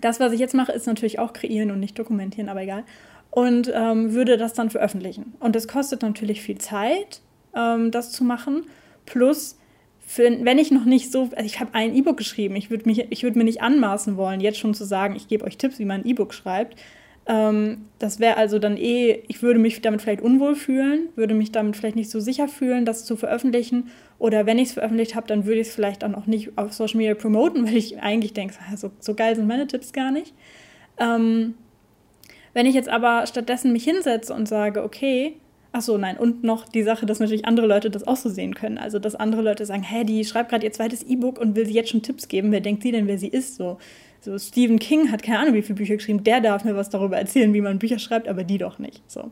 Das, 0.00 0.20
was 0.20 0.32
ich 0.32 0.40
jetzt 0.40 0.54
mache, 0.54 0.72
ist 0.72 0.86
natürlich 0.86 1.18
auch 1.18 1.32
kreieren 1.32 1.70
und 1.70 1.80
nicht 1.80 1.98
dokumentieren, 1.98 2.48
aber 2.48 2.62
egal 2.62 2.84
und 3.30 3.70
ähm, 3.72 4.12
würde 4.12 4.36
das 4.36 4.52
dann 4.52 4.70
veröffentlichen. 4.70 5.34
Und 5.40 5.54
das 5.54 5.68
kostet 5.68 6.02
natürlich 6.02 6.42
viel 6.42 6.58
Zeit, 6.58 7.20
ähm, 7.54 7.90
das 7.90 8.12
zu 8.12 8.24
machen. 8.24 8.66
Plus, 9.06 9.56
für, 10.00 10.24
wenn 10.44 10.58
ich 10.58 10.70
noch 10.72 10.84
nicht 10.84 11.12
so, 11.12 11.30
also 11.34 11.44
ich 11.44 11.60
habe 11.60 11.74
ein 11.74 11.94
E-Book 11.94 12.16
geschrieben, 12.16 12.56
ich 12.56 12.70
würde 12.70 12.84
würd 12.86 13.36
mir 13.36 13.44
nicht 13.44 13.62
anmaßen 13.62 14.16
wollen, 14.16 14.40
jetzt 14.40 14.58
schon 14.58 14.74
zu 14.74 14.84
sagen, 14.84 15.14
ich 15.14 15.28
gebe 15.28 15.44
euch 15.44 15.56
Tipps, 15.56 15.78
wie 15.78 15.84
man 15.84 16.00
ein 16.00 16.06
E-Book 16.06 16.34
schreibt. 16.34 16.76
Ähm, 17.30 17.86
das 18.00 18.18
wäre 18.18 18.36
also 18.36 18.58
dann 18.58 18.76
eh, 18.76 19.22
ich 19.28 19.40
würde 19.40 19.60
mich 19.60 19.80
damit 19.80 20.02
vielleicht 20.02 20.20
unwohl 20.20 20.56
fühlen, 20.56 21.10
würde 21.14 21.34
mich 21.34 21.52
damit 21.52 21.76
vielleicht 21.76 21.94
nicht 21.94 22.10
so 22.10 22.18
sicher 22.18 22.48
fühlen, 22.48 22.84
das 22.84 23.04
zu 23.04 23.14
veröffentlichen. 23.14 23.88
Oder 24.18 24.46
wenn 24.46 24.58
ich 24.58 24.68
es 24.68 24.74
veröffentlicht 24.74 25.14
habe, 25.14 25.28
dann 25.28 25.46
würde 25.46 25.60
ich 25.60 25.68
es 25.68 25.74
vielleicht 25.74 26.02
dann 26.02 26.16
auch 26.16 26.26
nicht 26.26 26.58
auf 26.58 26.72
Social 26.72 26.96
Media 26.96 27.14
promoten, 27.14 27.64
weil 27.66 27.76
ich 27.76 28.00
eigentlich 28.00 28.32
denke, 28.32 28.54
so, 28.74 28.90
so 28.98 29.14
geil 29.14 29.36
sind 29.36 29.46
meine 29.46 29.68
Tipps 29.68 29.92
gar 29.92 30.10
nicht. 30.10 30.34
Ähm, 30.98 31.54
wenn 32.52 32.66
ich 32.66 32.74
jetzt 32.74 32.88
aber 32.88 33.24
stattdessen 33.28 33.72
mich 33.72 33.84
hinsetze 33.84 34.34
und 34.34 34.48
sage, 34.48 34.82
okay, 34.82 35.34
ach 35.70 35.82
so, 35.82 35.96
nein, 35.98 36.16
und 36.16 36.42
noch 36.42 36.68
die 36.68 36.82
Sache, 36.82 37.06
dass 37.06 37.20
natürlich 37.20 37.44
andere 37.44 37.68
Leute 37.68 37.90
das 37.90 38.08
auch 38.08 38.16
so 38.16 38.28
sehen 38.28 38.54
können. 38.54 38.76
Also, 38.76 38.98
dass 38.98 39.14
andere 39.14 39.42
Leute 39.42 39.64
sagen, 39.66 39.84
hä, 39.84 40.02
die 40.02 40.24
schreibt 40.24 40.50
gerade 40.50 40.66
ihr 40.66 40.72
zweites 40.72 41.04
E-Book 41.04 41.38
und 41.38 41.54
will 41.54 41.64
sie 41.64 41.74
jetzt 41.74 41.90
schon 41.90 42.02
Tipps 42.02 42.26
geben. 42.26 42.50
Wer 42.50 42.60
denkt 42.60 42.82
sie 42.82 42.90
denn, 42.90 43.06
wer 43.06 43.18
sie 43.18 43.28
ist? 43.28 43.54
So, 43.54 43.78
so 44.20 44.38
Stephen 44.38 44.78
King 44.78 45.10
hat 45.10 45.22
keine 45.22 45.38
Ahnung, 45.40 45.54
wie 45.54 45.62
viele 45.62 45.76
Bücher 45.76 45.96
geschrieben. 45.96 46.24
Der 46.24 46.40
darf 46.40 46.64
mir 46.64 46.76
was 46.76 46.90
darüber 46.90 47.16
erzählen, 47.16 47.54
wie 47.54 47.60
man 47.60 47.78
Bücher 47.78 47.98
schreibt, 47.98 48.28
aber 48.28 48.44
die 48.44 48.58
doch 48.58 48.78
nicht. 48.78 49.02
So. 49.06 49.30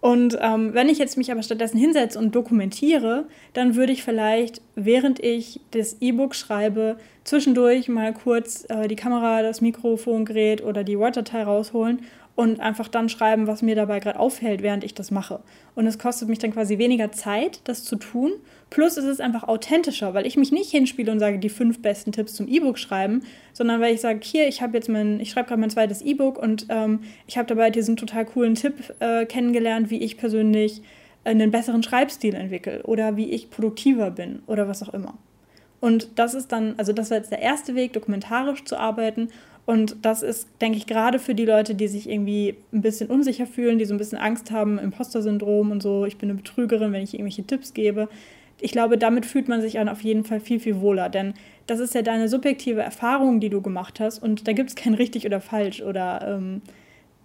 Und 0.00 0.38
ähm, 0.40 0.72
wenn 0.72 0.88
ich 0.88 0.98
jetzt 0.98 1.18
mich 1.18 1.30
aber 1.30 1.42
stattdessen 1.42 1.78
hinsetze 1.78 2.18
und 2.18 2.34
dokumentiere, 2.34 3.26
dann 3.52 3.76
würde 3.76 3.92
ich 3.92 4.02
vielleicht, 4.02 4.62
während 4.74 5.22
ich 5.22 5.60
das 5.72 5.98
E-Book 6.00 6.34
schreibe, 6.34 6.96
zwischendurch 7.24 7.88
mal 7.88 8.14
kurz 8.14 8.64
äh, 8.70 8.88
die 8.88 8.96
Kamera, 8.96 9.42
das 9.42 9.60
Mikrofongerät 9.60 10.64
oder 10.64 10.84
die 10.84 10.98
Word-Datei 10.98 11.42
rausholen 11.42 12.00
und 12.36 12.60
einfach 12.60 12.88
dann 12.88 13.08
schreiben, 13.08 13.46
was 13.46 13.60
mir 13.60 13.74
dabei 13.74 14.00
gerade 14.00 14.18
auffällt, 14.18 14.62
während 14.62 14.84
ich 14.84 14.94
das 14.94 15.10
mache. 15.10 15.40
Und 15.74 15.86
es 15.86 15.98
kostet 15.98 16.28
mich 16.28 16.38
dann 16.38 16.52
quasi 16.52 16.78
weniger 16.78 17.12
Zeit, 17.12 17.60
das 17.64 17.84
zu 17.84 17.96
tun. 17.96 18.32
Plus 18.70 18.96
es 18.96 19.04
ist 19.04 19.20
einfach 19.20 19.46
authentischer, 19.48 20.14
weil 20.14 20.26
ich 20.26 20.36
mich 20.36 20.52
nicht 20.52 20.70
hinspiele 20.70 21.10
und 21.12 21.18
sage, 21.18 21.38
die 21.38 21.48
fünf 21.48 21.82
besten 21.82 22.12
Tipps 22.12 22.34
zum 22.34 22.48
E-Book 22.48 22.78
schreiben, 22.78 23.22
sondern 23.52 23.80
weil 23.80 23.94
ich 23.94 24.00
sage, 24.00 24.20
hier, 24.22 24.48
ich 24.48 24.62
habe 24.62 24.76
jetzt 24.76 24.88
mein, 24.88 25.20
ich 25.20 25.30
schreibe 25.30 25.48
gerade 25.48 25.60
mein 25.60 25.70
zweites 25.70 26.02
E-Book 26.02 26.38
und 26.38 26.66
ähm, 26.70 27.00
ich 27.26 27.36
habe 27.36 27.46
dabei 27.46 27.70
diesen 27.70 27.96
total 27.96 28.24
coolen 28.24 28.54
Tipp 28.54 28.94
äh, 29.00 29.26
kennengelernt, 29.26 29.90
wie 29.90 30.00
ich 30.00 30.16
persönlich 30.16 30.82
einen 31.24 31.50
besseren 31.50 31.82
Schreibstil 31.82 32.34
entwickle 32.34 32.82
oder 32.84 33.16
wie 33.16 33.30
ich 33.30 33.50
produktiver 33.50 34.10
bin 34.10 34.42
oder 34.46 34.68
was 34.68 34.82
auch 34.82 34.94
immer. 34.94 35.18
Und 35.80 36.18
das 36.18 36.34
ist 36.34 36.52
dann, 36.52 36.74
also 36.76 36.92
das 36.92 37.10
war 37.10 37.16
jetzt 37.16 37.32
der 37.32 37.40
erste 37.40 37.74
Weg, 37.74 37.94
dokumentarisch 37.94 38.64
zu 38.64 38.78
arbeiten. 38.78 39.30
Und 39.66 39.96
das 40.02 40.22
ist, 40.22 40.48
denke 40.60 40.78
ich, 40.78 40.86
gerade 40.86 41.18
für 41.18 41.34
die 41.34 41.44
Leute, 41.44 41.74
die 41.74 41.88
sich 41.88 42.08
irgendwie 42.08 42.56
ein 42.72 42.80
bisschen 42.80 43.08
unsicher 43.08 43.46
fühlen, 43.46 43.78
die 43.78 43.84
so 43.84 43.94
ein 43.94 43.98
bisschen 43.98 44.18
Angst 44.18 44.50
haben, 44.50 44.78
Imposter-Syndrom 44.78 45.70
und 45.70 45.82
so, 45.82 46.06
ich 46.06 46.16
bin 46.16 46.28
eine 46.30 46.38
Betrügerin, 46.38 46.92
wenn 46.92 47.02
ich 47.02 47.14
irgendwelche 47.14 47.44
Tipps 47.44 47.72
gebe. 47.72 48.08
Ich 48.60 48.72
glaube, 48.72 48.98
damit 48.98 49.26
fühlt 49.26 49.48
man 49.48 49.60
sich 49.60 49.74
dann 49.74 49.88
auf 49.88 50.02
jeden 50.02 50.24
Fall 50.24 50.40
viel, 50.40 50.60
viel 50.60 50.80
wohler. 50.80 51.08
Denn 51.08 51.34
das 51.66 51.80
ist 51.80 51.94
ja 51.94 52.02
deine 52.02 52.28
subjektive 52.28 52.82
Erfahrung, 52.82 53.40
die 53.40 53.48
du 53.48 53.62
gemacht 53.62 54.00
hast. 54.00 54.22
Und 54.22 54.48
da 54.48 54.52
gibt 54.52 54.70
es 54.70 54.76
kein 54.76 54.94
richtig 54.94 55.24
oder 55.24 55.40
falsch. 55.40 55.82
Oder 55.82 56.26
ähm, 56.26 56.62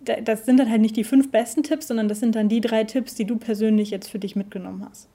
das 0.02 0.46
sind 0.46 0.60
dann 0.60 0.70
halt 0.70 0.82
nicht 0.82 0.96
die 0.96 1.04
fünf 1.04 1.32
besten 1.32 1.64
Tipps, 1.64 1.88
sondern 1.88 2.08
das 2.08 2.20
sind 2.20 2.36
dann 2.36 2.48
die 2.48 2.62
drei 2.62 2.84
Tipps, 2.84 3.16
die 3.16 3.26
du 3.26 3.38
persönlich 3.38 3.90
jetzt 3.90 4.10
für 4.10 4.20
dich 4.20 4.36
mitgenommen 4.36 4.86
hast. 4.88 5.10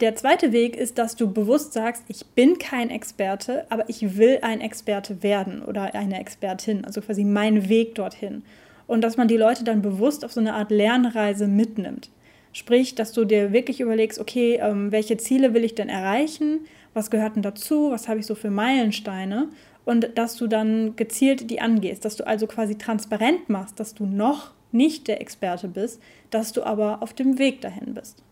Der 0.00 0.14
zweite 0.14 0.52
Weg 0.52 0.76
ist, 0.76 0.98
dass 0.98 1.16
du 1.16 1.32
bewusst 1.32 1.72
sagst, 1.72 2.04
ich 2.08 2.26
bin 2.26 2.58
kein 2.58 2.90
Experte, 2.90 3.64
aber 3.70 3.88
ich 3.88 4.18
will 4.18 4.40
ein 4.42 4.60
Experte 4.60 5.22
werden 5.22 5.62
oder 5.62 5.94
eine 5.94 6.20
Expertin, 6.20 6.84
also 6.84 7.00
quasi 7.00 7.24
mein 7.24 7.70
Weg 7.70 7.94
dorthin. 7.94 8.42
Und 8.86 9.00
dass 9.00 9.16
man 9.16 9.26
die 9.26 9.38
Leute 9.38 9.64
dann 9.64 9.80
bewusst 9.80 10.22
auf 10.22 10.32
so 10.32 10.40
eine 10.40 10.52
Art 10.52 10.70
Lernreise 10.70 11.48
mitnimmt. 11.48 12.10
Sprich, 12.52 12.94
dass 12.94 13.12
du 13.12 13.24
dir 13.24 13.54
wirklich 13.54 13.80
überlegst, 13.80 14.18
okay, 14.18 14.58
ähm, 14.60 14.92
welche 14.92 15.16
Ziele 15.16 15.54
will 15.54 15.64
ich 15.64 15.74
denn 15.74 15.88
erreichen? 15.88 16.60
Was 16.92 17.10
gehört 17.10 17.36
denn 17.36 17.42
dazu? 17.42 17.90
Was 17.90 18.06
habe 18.06 18.20
ich 18.20 18.26
so 18.26 18.34
für 18.34 18.50
Meilensteine? 18.50 19.48
Und 19.86 20.10
dass 20.18 20.36
du 20.36 20.46
dann 20.46 20.94
gezielt 20.96 21.50
die 21.50 21.62
angehst, 21.62 22.04
dass 22.04 22.16
du 22.16 22.26
also 22.26 22.46
quasi 22.46 22.76
transparent 22.76 23.48
machst, 23.48 23.80
dass 23.80 23.94
du 23.94 24.04
noch 24.04 24.52
nicht 24.72 25.08
der 25.08 25.22
Experte 25.22 25.68
bist, 25.68 26.02
dass 26.28 26.52
du 26.52 26.64
aber 26.64 27.02
auf 27.02 27.14
dem 27.14 27.38
Weg 27.38 27.62
dahin 27.62 27.94
bist. 27.94 28.25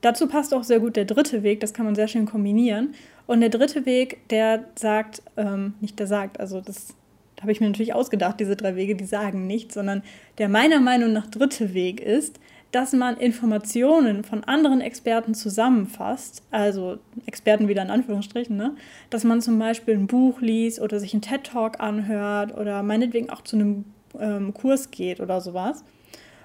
Dazu 0.00 0.26
passt 0.26 0.54
auch 0.54 0.64
sehr 0.64 0.80
gut 0.80 0.96
der 0.96 1.04
dritte 1.04 1.42
Weg, 1.42 1.60
das 1.60 1.74
kann 1.74 1.84
man 1.84 1.94
sehr 1.94 2.08
schön 2.08 2.26
kombinieren. 2.26 2.94
Und 3.26 3.40
der 3.40 3.50
dritte 3.50 3.86
Weg, 3.86 4.28
der 4.30 4.64
sagt, 4.74 5.22
ähm, 5.36 5.74
nicht 5.80 5.98
der 5.98 6.06
sagt, 6.06 6.40
also 6.40 6.60
das 6.60 6.94
habe 7.40 7.52
ich 7.52 7.60
mir 7.60 7.68
natürlich 7.68 7.94
ausgedacht, 7.94 8.40
diese 8.40 8.56
drei 8.56 8.76
Wege, 8.76 8.96
die 8.96 9.04
sagen 9.04 9.46
nicht, 9.46 9.72
sondern 9.72 10.02
der 10.38 10.48
meiner 10.48 10.80
Meinung 10.80 11.12
nach 11.12 11.26
dritte 11.26 11.74
Weg 11.74 12.00
ist, 12.00 12.38
dass 12.72 12.92
man 12.92 13.16
Informationen 13.16 14.22
von 14.22 14.44
anderen 14.44 14.80
Experten 14.80 15.34
zusammenfasst, 15.34 16.42
also 16.50 16.98
Experten 17.26 17.66
wieder 17.66 17.82
in 17.82 17.90
Anführungsstrichen, 17.90 18.56
ne? 18.56 18.76
dass 19.10 19.24
man 19.24 19.40
zum 19.40 19.58
Beispiel 19.58 19.94
ein 19.94 20.06
Buch 20.06 20.40
liest 20.40 20.80
oder 20.80 21.00
sich 21.00 21.12
einen 21.12 21.22
TED-Talk 21.22 21.80
anhört 21.80 22.56
oder 22.56 22.82
meinetwegen 22.82 23.30
auch 23.30 23.42
zu 23.42 23.56
einem 23.56 23.84
ähm, 24.18 24.54
Kurs 24.54 24.90
geht 24.90 25.20
oder 25.20 25.40
sowas. 25.40 25.84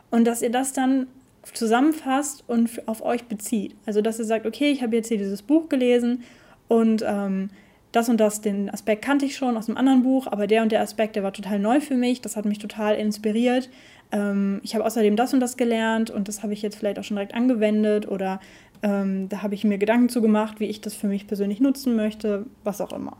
Und 0.09 0.25
dass 0.25 0.41
ihr 0.41 0.51
das 0.51 0.73
dann 0.73 1.07
zusammenfasst 1.53 2.43
und 2.47 2.87
auf 2.87 3.03
euch 3.03 3.25
bezieht. 3.25 3.75
Also 3.85 4.01
dass 4.01 4.19
ihr 4.19 4.25
sagt, 4.25 4.45
okay, 4.45 4.71
ich 4.71 4.81
habe 4.81 4.95
jetzt 4.95 5.07
hier 5.07 5.17
dieses 5.17 5.41
Buch 5.41 5.69
gelesen 5.69 6.23
und 6.67 7.03
ähm, 7.07 7.49
das 7.91 8.09
und 8.09 8.19
das, 8.19 8.41
den 8.41 8.69
Aspekt 8.69 9.05
kannte 9.05 9.25
ich 9.25 9.37
schon 9.37 9.55
aus 9.55 9.69
einem 9.69 9.77
anderen 9.77 10.03
Buch, 10.03 10.27
aber 10.27 10.47
der 10.47 10.63
und 10.63 10.71
der 10.71 10.81
Aspekt, 10.81 11.15
der 11.15 11.23
war 11.23 11.31
total 11.31 11.59
neu 11.59 11.79
für 11.79 11.95
mich, 11.95 12.19
das 12.19 12.35
hat 12.35 12.45
mich 12.45 12.59
total 12.59 12.95
inspiriert. 12.95 13.69
Ähm, 14.11 14.59
ich 14.63 14.75
habe 14.75 14.85
außerdem 14.85 15.15
das 15.15 15.33
und 15.33 15.39
das 15.39 15.55
gelernt 15.55 16.11
und 16.11 16.27
das 16.27 16.43
habe 16.43 16.53
ich 16.53 16.61
jetzt 16.61 16.75
vielleicht 16.75 16.99
auch 16.99 17.03
schon 17.03 17.15
direkt 17.15 17.33
angewendet 17.33 18.07
oder 18.07 18.41
ähm, 18.83 19.29
da 19.29 19.41
habe 19.41 19.55
ich 19.55 19.63
mir 19.63 19.77
Gedanken 19.77 20.09
zu 20.09 20.21
gemacht, 20.21 20.59
wie 20.59 20.65
ich 20.65 20.81
das 20.81 20.93
für 20.93 21.07
mich 21.07 21.27
persönlich 21.27 21.61
nutzen 21.61 21.95
möchte, 21.95 22.45
was 22.63 22.81
auch 22.81 22.91
immer. 22.91 23.17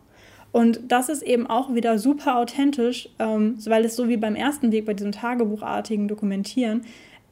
Und 0.51 0.79
das 0.89 1.09
ist 1.09 1.21
eben 1.21 1.47
auch 1.47 1.73
wieder 1.73 1.99
super 1.99 2.37
authentisch, 2.37 3.09
ähm, 3.19 3.57
weil 3.65 3.83
es 3.83 3.95
so 3.95 4.07
wie 4.07 4.17
beim 4.17 4.35
ersten 4.35 4.71
Weg 4.71 4.85
bei 4.85 4.93
diesem 4.93 5.11
Tagebuchartigen 5.11 6.07
Dokumentieren, 6.07 6.81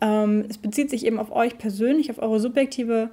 ähm, 0.01 0.45
es 0.49 0.57
bezieht 0.57 0.89
sich 0.89 1.05
eben 1.05 1.19
auf 1.19 1.31
euch 1.31 1.57
persönlich, 1.57 2.09
auf 2.09 2.21
eure 2.21 2.39
subjektive 2.39 3.09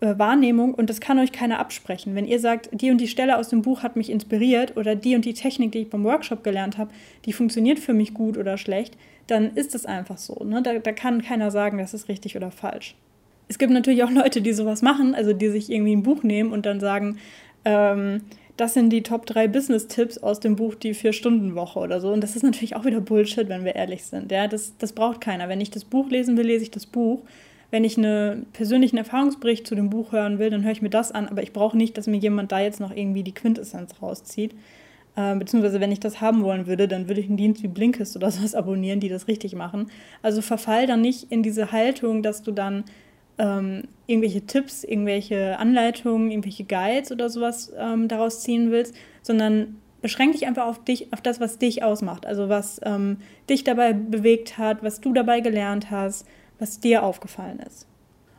äh, 0.00 0.18
Wahrnehmung 0.18 0.74
und 0.74 0.88
das 0.88 1.00
kann 1.00 1.18
euch 1.18 1.32
keiner 1.32 1.58
absprechen. 1.58 2.14
Wenn 2.14 2.26
ihr 2.26 2.40
sagt, 2.40 2.70
die 2.72 2.90
und 2.90 2.98
die 2.98 3.08
Stelle 3.08 3.36
aus 3.36 3.48
dem 3.48 3.62
Buch 3.62 3.82
hat 3.82 3.96
mich 3.96 4.10
inspiriert 4.10 4.76
oder 4.76 4.94
die 4.94 5.14
und 5.14 5.24
die 5.24 5.34
Technik, 5.34 5.72
die 5.72 5.80
ich 5.80 5.90
beim 5.90 6.04
Workshop 6.04 6.42
gelernt 6.42 6.78
habe, 6.78 6.90
die 7.26 7.32
funktioniert 7.32 7.78
für 7.78 7.92
mich 7.92 8.14
gut 8.14 8.38
oder 8.38 8.56
schlecht, 8.56 8.96
dann 9.26 9.54
ist 9.54 9.74
es 9.74 9.86
einfach 9.86 10.18
so. 10.18 10.42
Ne? 10.44 10.62
Da, 10.62 10.78
da 10.78 10.92
kann 10.92 11.22
keiner 11.22 11.50
sagen, 11.50 11.78
das 11.78 11.92
ist 11.92 12.08
richtig 12.08 12.36
oder 12.36 12.50
falsch. 12.50 12.94
Es 13.48 13.58
gibt 13.58 13.72
natürlich 13.72 14.02
auch 14.04 14.10
Leute, 14.10 14.40
die 14.42 14.52
sowas 14.52 14.80
machen, 14.80 15.14
also 15.14 15.32
die 15.32 15.48
sich 15.48 15.70
irgendwie 15.70 15.94
ein 15.94 16.02
Buch 16.02 16.22
nehmen 16.22 16.52
und 16.52 16.66
dann 16.66 16.80
sagen, 16.80 17.18
ähm, 17.64 18.22
das 18.60 18.74
sind 18.74 18.90
die 18.90 19.02
Top 19.02 19.26
3 19.26 19.48
Business-Tipps 19.48 20.18
aus 20.18 20.40
dem 20.40 20.56
Buch 20.56 20.74
Die 20.74 20.94
Vier-Stunden-Woche 20.94 21.78
oder 21.78 22.00
so. 22.00 22.12
Und 22.12 22.20
das 22.20 22.36
ist 22.36 22.42
natürlich 22.42 22.76
auch 22.76 22.84
wieder 22.84 23.00
Bullshit, 23.00 23.48
wenn 23.48 23.64
wir 23.64 23.74
ehrlich 23.74 24.04
sind. 24.04 24.30
Ja, 24.30 24.48
das, 24.48 24.76
das 24.78 24.92
braucht 24.92 25.20
keiner. 25.20 25.48
Wenn 25.48 25.60
ich 25.60 25.70
das 25.70 25.84
Buch 25.84 26.10
lesen 26.10 26.36
will, 26.36 26.46
lese 26.46 26.64
ich 26.64 26.70
das 26.70 26.86
Buch 26.86 27.22
wenn 27.70 27.84
ich 27.84 27.96
einen 27.96 28.46
persönlichen 28.52 28.96
Erfahrungsbericht 28.96 29.66
zu 29.66 29.74
dem 29.74 29.90
Buch 29.90 30.12
hören 30.12 30.38
will, 30.38 30.50
dann 30.50 30.64
höre 30.64 30.72
ich 30.72 30.82
mir 30.82 30.90
das 30.90 31.12
an, 31.12 31.28
aber 31.28 31.42
ich 31.42 31.52
brauche 31.52 31.76
nicht, 31.76 31.96
dass 31.96 32.06
mir 32.06 32.18
jemand 32.18 32.52
da 32.52 32.60
jetzt 32.60 32.80
noch 32.80 32.94
irgendwie 32.94 33.22
die 33.22 33.34
Quintessenz 33.34 33.94
rauszieht. 34.02 34.54
Äh, 35.16 35.36
beziehungsweise, 35.36 35.80
wenn 35.80 35.92
ich 35.92 36.00
das 36.00 36.20
haben 36.20 36.42
wollen 36.42 36.66
würde, 36.66 36.88
dann 36.88 37.08
würde 37.08 37.20
ich 37.20 37.28
einen 37.28 37.36
Dienst 37.36 37.62
wie 37.62 37.68
Blinkist 37.68 38.16
oder 38.16 38.30
sowas 38.30 38.54
abonnieren, 38.54 39.00
die 39.00 39.08
das 39.08 39.28
richtig 39.28 39.54
machen. 39.54 39.90
Also 40.22 40.42
verfall 40.42 40.86
dann 40.86 41.00
nicht 41.00 41.30
in 41.30 41.42
diese 41.42 41.72
Haltung, 41.72 42.22
dass 42.22 42.42
du 42.42 42.50
dann 42.50 42.84
ähm, 43.40 43.84
irgendwelche 44.06 44.42
Tipps, 44.42 44.84
irgendwelche 44.84 45.58
Anleitungen, 45.58 46.30
irgendwelche 46.30 46.64
Guides 46.64 47.10
oder 47.10 47.30
sowas 47.30 47.72
ähm, 47.76 48.06
daraus 48.06 48.42
ziehen 48.42 48.70
willst, 48.70 48.94
sondern 49.22 49.80
beschränk 50.02 50.32
dich 50.32 50.46
einfach 50.46 50.66
auf 50.66 50.84
dich, 50.84 51.12
auf 51.12 51.22
das, 51.22 51.40
was 51.40 51.58
dich 51.58 51.82
ausmacht. 51.82 52.26
Also 52.26 52.48
was 52.48 52.80
ähm, 52.84 53.18
dich 53.48 53.64
dabei 53.64 53.94
bewegt 53.94 54.58
hat, 54.58 54.82
was 54.82 55.00
du 55.00 55.12
dabei 55.12 55.40
gelernt 55.40 55.90
hast, 55.90 56.26
was 56.58 56.80
dir 56.80 57.02
aufgefallen 57.02 57.60
ist. 57.60 57.86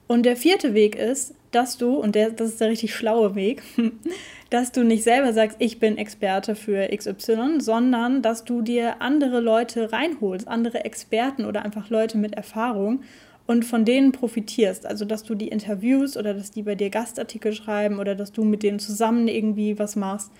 Und 0.07 0.23
der 0.23 0.35
vierte 0.35 0.73
Weg 0.73 0.95
ist, 0.95 1.33
dass 1.51 1.77
du, 1.77 1.95
und 1.95 2.15
der, 2.15 2.31
das 2.31 2.49
ist 2.49 2.61
der 2.61 2.69
richtig 2.69 2.93
schlaue 2.93 3.33
Weg, 3.33 3.63
dass 4.49 4.71
du 4.71 4.83
nicht 4.83 5.03
selber 5.03 5.33
sagst, 5.33 5.57
ich 5.59 5.79
bin 5.79 5.97
Experte 5.97 6.55
für 6.55 6.87
XY, 6.95 7.59
sondern 7.59 8.21
dass 8.21 8.43
du 8.43 8.61
dir 8.61 9.01
andere 9.01 9.39
Leute 9.39 9.91
reinholst, 9.91 10.47
andere 10.47 10.85
Experten 10.85 11.45
oder 11.45 11.63
einfach 11.63 11.89
Leute 11.89 12.17
mit 12.17 12.35
Erfahrung 12.35 13.03
und 13.47 13.65
von 13.65 13.85
denen 13.85 14.11
profitierst. 14.11 14.85
Also, 14.85 15.05
dass 15.05 15.23
du 15.23 15.35
die 15.35 15.47
Interviews 15.49 16.17
oder 16.17 16.33
dass 16.33 16.51
die 16.51 16.63
bei 16.63 16.75
dir 16.75 16.89
Gastartikel 16.89 17.53
schreiben 17.53 17.99
oder 17.99 18.15
dass 18.15 18.31
du 18.31 18.43
mit 18.43 18.63
denen 18.63 18.79
zusammen 18.79 19.27
irgendwie 19.27 19.77
was 19.79 19.95
machst 19.95 20.31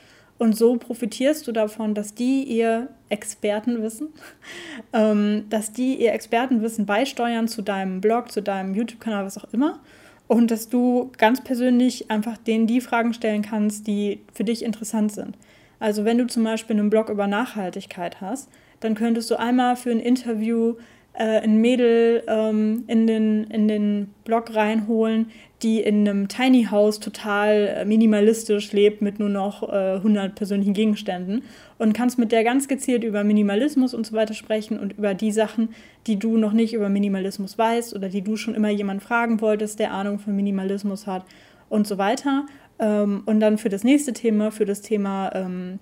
und 0.41 0.58
so 0.58 0.75
profitierst 0.77 1.46
du 1.46 1.51
davon, 1.51 1.93
dass 1.93 2.15
die 2.15 2.41
ihr 2.41 2.88
Expertenwissen, 3.10 4.10
ähm, 4.91 5.46
dass 5.51 5.72
die 5.72 6.01
ihr 6.01 6.13
Expertenwissen 6.13 6.88
beisteuern 6.88 7.48
zu 7.48 7.62
deinem 7.62 8.01
Blog, 8.01 8.31
zu 8.31 8.41
deinem 8.41 8.74
YouTube-Kanal, 8.74 9.24
was 9.24 9.38
auch 9.38 9.53
immer. 9.53 9.81
Und 10.25 10.50
dass 10.50 10.67
du 10.67 11.12
ganz 11.20 11.43
persönlich 11.43 12.10
einfach 12.10 12.38
denen 12.38 12.65
die 12.65 12.81
Fragen 12.81 13.13
stellen 13.13 13.43
kannst, 13.43 13.86
die 13.86 14.22
für 14.34 14.43
dich 14.43 14.65
interessant 14.65 15.12
sind. 15.12 15.38
Also 15.79 16.05
wenn 16.05 16.17
du 16.17 16.25
zum 16.25 16.43
Beispiel 16.43 16.75
einen 16.75 16.89
Blog 16.89 17.10
über 17.10 17.27
Nachhaltigkeit 17.27 18.20
hast, 18.20 18.50
dann 18.79 18.96
könntest 18.96 19.29
du 19.29 19.38
einmal 19.38 19.75
für 19.75 19.91
ein 19.91 20.00
Interview 20.00 20.74
äh, 21.13 21.41
ein 21.41 21.57
Mädel 21.57 22.23
ähm, 22.27 22.83
in, 22.87 23.07
den, 23.07 23.43
in 23.45 23.67
den 23.67 24.13
Blog 24.23 24.55
reinholen, 24.55 25.27
die 25.61 25.79
in 25.79 26.07
einem 26.07 26.27
Tiny 26.27 26.67
House 26.71 26.99
total 26.99 27.75
äh, 27.75 27.85
minimalistisch 27.85 28.71
lebt 28.71 29.01
mit 29.01 29.19
nur 29.19 29.29
noch 29.29 29.67
äh, 29.67 29.95
100 29.95 30.33
persönlichen 30.33 30.73
Gegenständen 30.73 31.43
und 31.77 31.93
kannst 31.93 32.17
mit 32.17 32.31
der 32.31 32.43
ganz 32.43 32.67
gezielt 32.67 33.03
über 33.03 33.23
Minimalismus 33.23 33.93
und 33.93 34.05
so 34.05 34.15
weiter 34.15 34.33
sprechen 34.33 34.79
und 34.79 34.93
über 34.93 35.13
die 35.13 35.31
Sachen, 35.31 35.69
die 36.07 36.17
du 36.17 36.37
noch 36.37 36.53
nicht 36.53 36.73
über 36.73 36.89
Minimalismus 36.89 37.57
weißt 37.57 37.95
oder 37.95 38.09
die 38.09 38.21
du 38.21 38.37
schon 38.37 38.55
immer 38.55 38.69
jemand 38.69 39.03
fragen 39.03 39.41
wolltest, 39.41 39.79
der 39.79 39.91
Ahnung 39.91 40.17
von 40.17 40.35
Minimalismus 40.35 41.07
hat 41.07 41.25
und 41.69 41.85
so 41.87 41.97
weiter. 41.97 42.45
Ähm, 42.79 43.23
und 43.25 43.39
dann 43.39 43.57
für 43.57 43.69
das 43.69 43.83
nächste 43.83 44.13
Thema, 44.13 44.51
für 44.51 44.65
das 44.65 44.81
Thema, 44.81 45.31
ähm, 45.35 45.79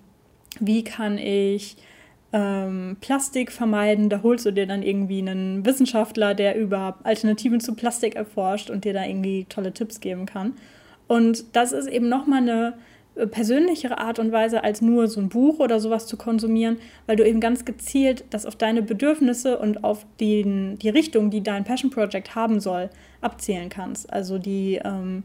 wie 0.60 0.84
kann 0.84 1.18
ich 1.18 1.78
ähm, 2.32 2.98
Plastik 3.02 3.52
vermeiden. 3.52 4.10
Da 4.10 4.22
holst 4.24 4.46
du 4.46 4.52
dir 4.52 4.68
dann 4.68 4.84
irgendwie 4.84 5.20
einen 5.20 5.66
Wissenschaftler, 5.66 6.36
der 6.36 6.58
über 6.58 6.98
Alternativen 7.04 7.60
zu 7.60 7.76
Plastik 7.76 8.16
erforscht 8.16 8.70
und 8.70 8.86
dir 8.86 8.94
da 8.94 9.06
irgendwie 9.06 9.46
tolle 9.50 9.74
Tipps 9.74 10.00
geben 10.00 10.26
kann. 10.26 10.54
Und 11.08 11.56
das 11.56 11.72
ist 11.72 11.88
eben 11.88 12.08
nochmal 12.08 12.42
eine 12.42 12.74
äh, 13.16 13.26
persönlichere 13.26 13.98
Art 13.98 14.20
und 14.20 14.32
Weise, 14.32 14.64
als 14.64 14.82
nur 14.82 15.08
so 15.08 15.20
ein 15.20 15.30
Buch 15.30 15.60
oder 15.60 15.80
sowas 15.80 16.06
zu 16.06 16.18
konsumieren, 16.18 16.78
weil 17.08 17.16
du 17.16 17.28
eben 17.28 17.40
ganz 17.40 17.66
gezielt 17.66 18.26
das 18.30 18.46
auf 18.46 18.56
deine 18.56 18.84
Bedürfnisse 18.84 19.58
und 19.58 19.84
auf 19.84 20.06
den, 20.20 20.78
die 20.78 20.90
Richtung, 20.90 21.32
die 21.32 21.42
dein 21.42 21.64
Passion 21.64 21.90
Project 21.90 22.36
haben 22.36 22.60
soll, 22.60 22.90
abzählen 23.22 23.70
kannst. 23.70 24.14
Also 24.14 24.38
die, 24.38 24.80
ähm, 24.84 25.24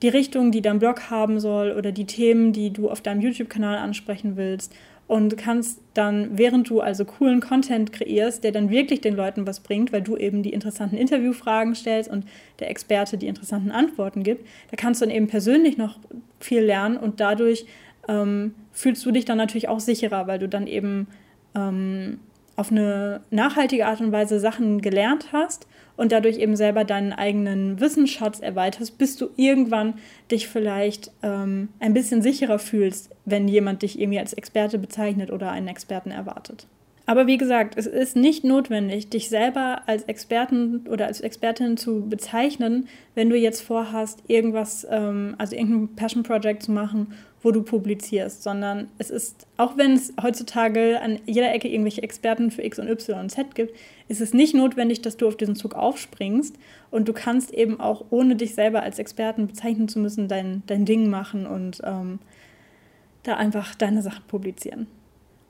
die 0.00 0.08
Richtung, 0.08 0.50
die 0.50 0.62
dein 0.62 0.78
Blog 0.78 1.10
haben 1.10 1.40
soll 1.40 1.72
oder 1.72 1.92
die 1.92 2.06
Themen, 2.06 2.54
die 2.54 2.72
du 2.72 2.88
auf 2.88 3.02
deinem 3.02 3.20
YouTube-Kanal 3.20 3.76
ansprechen 3.76 4.36
willst 4.36 4.72
und 5.08 5.38
kannst 5.38 5.80
dann, 5.94 6.36
während 6.36 6.68
du 6.68 6.80
also 6.80 7.04
coolen 7.06 7.40
Content 7.40 7.92
kreierst, 7.92 8.44
der 8.44 8.52
dann 8.52 8.68
wirklich 8.70 9.00
den 9.00 9.16
Leuten 9.16 9.46
was 9.46 9.60
bringt, 9.60 9.90
weil 9.90 10.02
du 10.02 10.16
eben 10.16 10.42
die 10.42 10.52
interessanten 10.52 10.96
Interviewfragen 10.96 11.74
stellst 11.74 12.10
und 12.10 12.26
der 12.60 12.70
Experte 12.70 13.16
die 13.16 13.26
interessanten 13.26 13.70
Antworten 13.70 14.22
gibt, 14.22 14.46
da 14.70 14.76
kannst 14.76 15.00
du 15.00 15.06
dann 15.06 15.14
eben 15.14 15.26
persönlich 15.26 15.78
noch 15.78 15.98
viel 16.38 16.60
lernen 16.60 16.98
und 16.98 17.20
dadurch 17.20 17.66
ähm, 18.06 18.54
fühlst 18.72 19.04
du 19.04 19.10
dich 19.10 19.24
dann 19.24 19.38
natürlich 19.38 19.68
auch 19.68 19.80
sicherer, 19.80 20.26
weil 20.26 20.38
du 20.38 20.48
dann 20.48 20.66
eben 20.66 21.08
ähm, 21.56 22.20
auf 22.56 22.70
eine 22.70 23.22
nachhaltige 23.30 23.86
Art 23.86 24.02
und 24.02 24.12
Weise 24.12 24.38
Sachen 24.38 24.82
gelernt 24.82 25.32
hast 25.32 25.66
und 25.98 26.12
dadurch 26.12 26.38
eben 26.38 26.56
selber 26.56 26.84
deinen 26.84 27.12
eigenen 27.12 27.80
Wissensschatz 27.80 28.38
erweiterst, 28.38 28.96
bis 28.98 29.16
du 29.16 29.30
irgendwann 29.36 29.94
dich 30.30 30.48
vielleicht 30.48 31.10
ähm, 31.22 31.68
ein 31.80 31.92
bisschen 31.92 32.22
sicherer 32.22 32.60
fühlst, 32.60 33.10
wenn 33.24 33.48
jemand 33.48 33.82
dich 33.82 34.00
irgendwie 34.00 34.20
als 34.20 34.32
Experte 34.32 34.78
bezeichnet 34.78 35.30
oder 35.32 35.50
einen 35.50 35.68
Experten 35.68 36.12
erwartet. 36.12 36.66
Aber 37.08 37.26
wie 37.26 37.38
gesagt, 37.38 37.78
es 37.78 37.86
ist 37.86 38.16
nicht 38.16 38.44
notwendig, 38.44 39.08
dich 39.08 39.30
selber 39.30 39.80
als 39.86 40.02
Experten 40.02 40.86
oder 40.88 41.06
als 41.06 41.22
Expertin 41.22 41.78
zu 41.78 42.06
bezeichnen, 42.06 42.86
wenn 43.14 43.30
du 43.30 43.36
jetzt 43.36 43.62
vorhast, 43.62 44.22
irgendwas, 44.28 44.86
ähm, 44.90 45.34
also 45.38 45.56
irgendein 45.56 45.96
Passion 45.96 46.22
Project 46.22 46.64
zu 46.64 46.70
machen 46.70 47.14
wo 47.42 47.52
du 47.52 47.62
publizierst, 47.62 48.42
sondern 48.42 48.88
es 48.98 49.10
ist, 49.10 49.46
auch 49.56 49.76
wenn 49.76 49.92
es 49.92 50.12
heutzutage 50.20 51.00
an 51.00 51.20
jeder 51.24 51.52
Ecke 51.54 51.68
irgendwelche 51.68 52.02
Experten 52.02 52.50
für 52.50 52.62
X 52.62 52.78
und 52.78 52.88
Y 52.88 53.20
und 53.20 53.30
Z 53.30 53.54
gibt, 53.54 53.74
ist 54.08 54.20
es 54.20 54.34
nicht 54.34 54.54
notwendig, 54.54 55.02
dass 55.02 55.16
du 55.16 55.28
auf 55.28 55.36
diesen 55.36 55.54
Zug 55.54 55.74
aufspringst 55.74 56.56
und 56.90 57.08
du 57.08 57.12
kannst 57.12 57.54
eben 57.54 57.78
auch, 57.78 58.06
ohne 58.10 58.34
dich 58.34 58.54
selber 58.54 58.82
als 58.82 58.98
Experten 58.98 59.46
bezeichnen 59.46 59.88
zu 59.88 60.00
müssen, 60.00 60.26
dein, 60.26 60.62
dein 60.66 60.84
Ding 60.84 61.08
machen 61.08 61.46
und 61.46 61.80
ähm, 61.84 62.18
da 63.22 63.36
einfach 63.36 63.74
deine 63.76 64.02
Sachen 64.02 64.24
publizieren. 64.26 64.88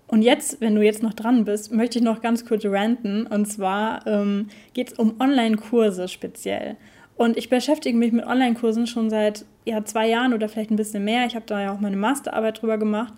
Und 0.09 0.23
jetzt, 0.23 0.61
wenn 0.61 0.75
du 0.75 0.83
jetzt 0.83 1.03
noch 1.03 1.13
dran 1.13 1.45
bist, 1.45 1.71
möchte 1.73 1.99
ich 1.99 2.05
noch 2.05 2.23
ganz 2.23 2.47
kurz 2.47 2.65
ranten. 2.65 3.27
Und 3.27 3.47
zwar 3.47 4.07
ähm, 4.07 4.49
geht 4.73 4.93
es 4.93 4.99
um 4.99 5.21
Online-Kurse 5.21 6.09
speziell. 6.09 6.77
Und 7.17 7.37
ich 7.37 7.51
beschäftige 7.51 7.97
mich 7.97 8.13
mit 8.13 8.27
Online-Kursen 8.27 8.87
schon 8.87 9.11
seit 9.11 9.45
ja, 9.65 9.85
zwei 9.85 10.09
Jahren 10.09 10.33
oder 10.33 10.49
vielleicht 10.49 10.71
ein 10.71 10.77
bisschen 10.77 11.05
mehr. 11.05 11.27
Ich 11.27 11.35
habe 11.35 11.45
da 11.47 11.61
ja 11.61 11.73
auch 11.75 11.81
meine 11.81 11.97
Masterarbeit 11.97 12.63
drüber 12.63 12.79
gemacht. 12.79 13.13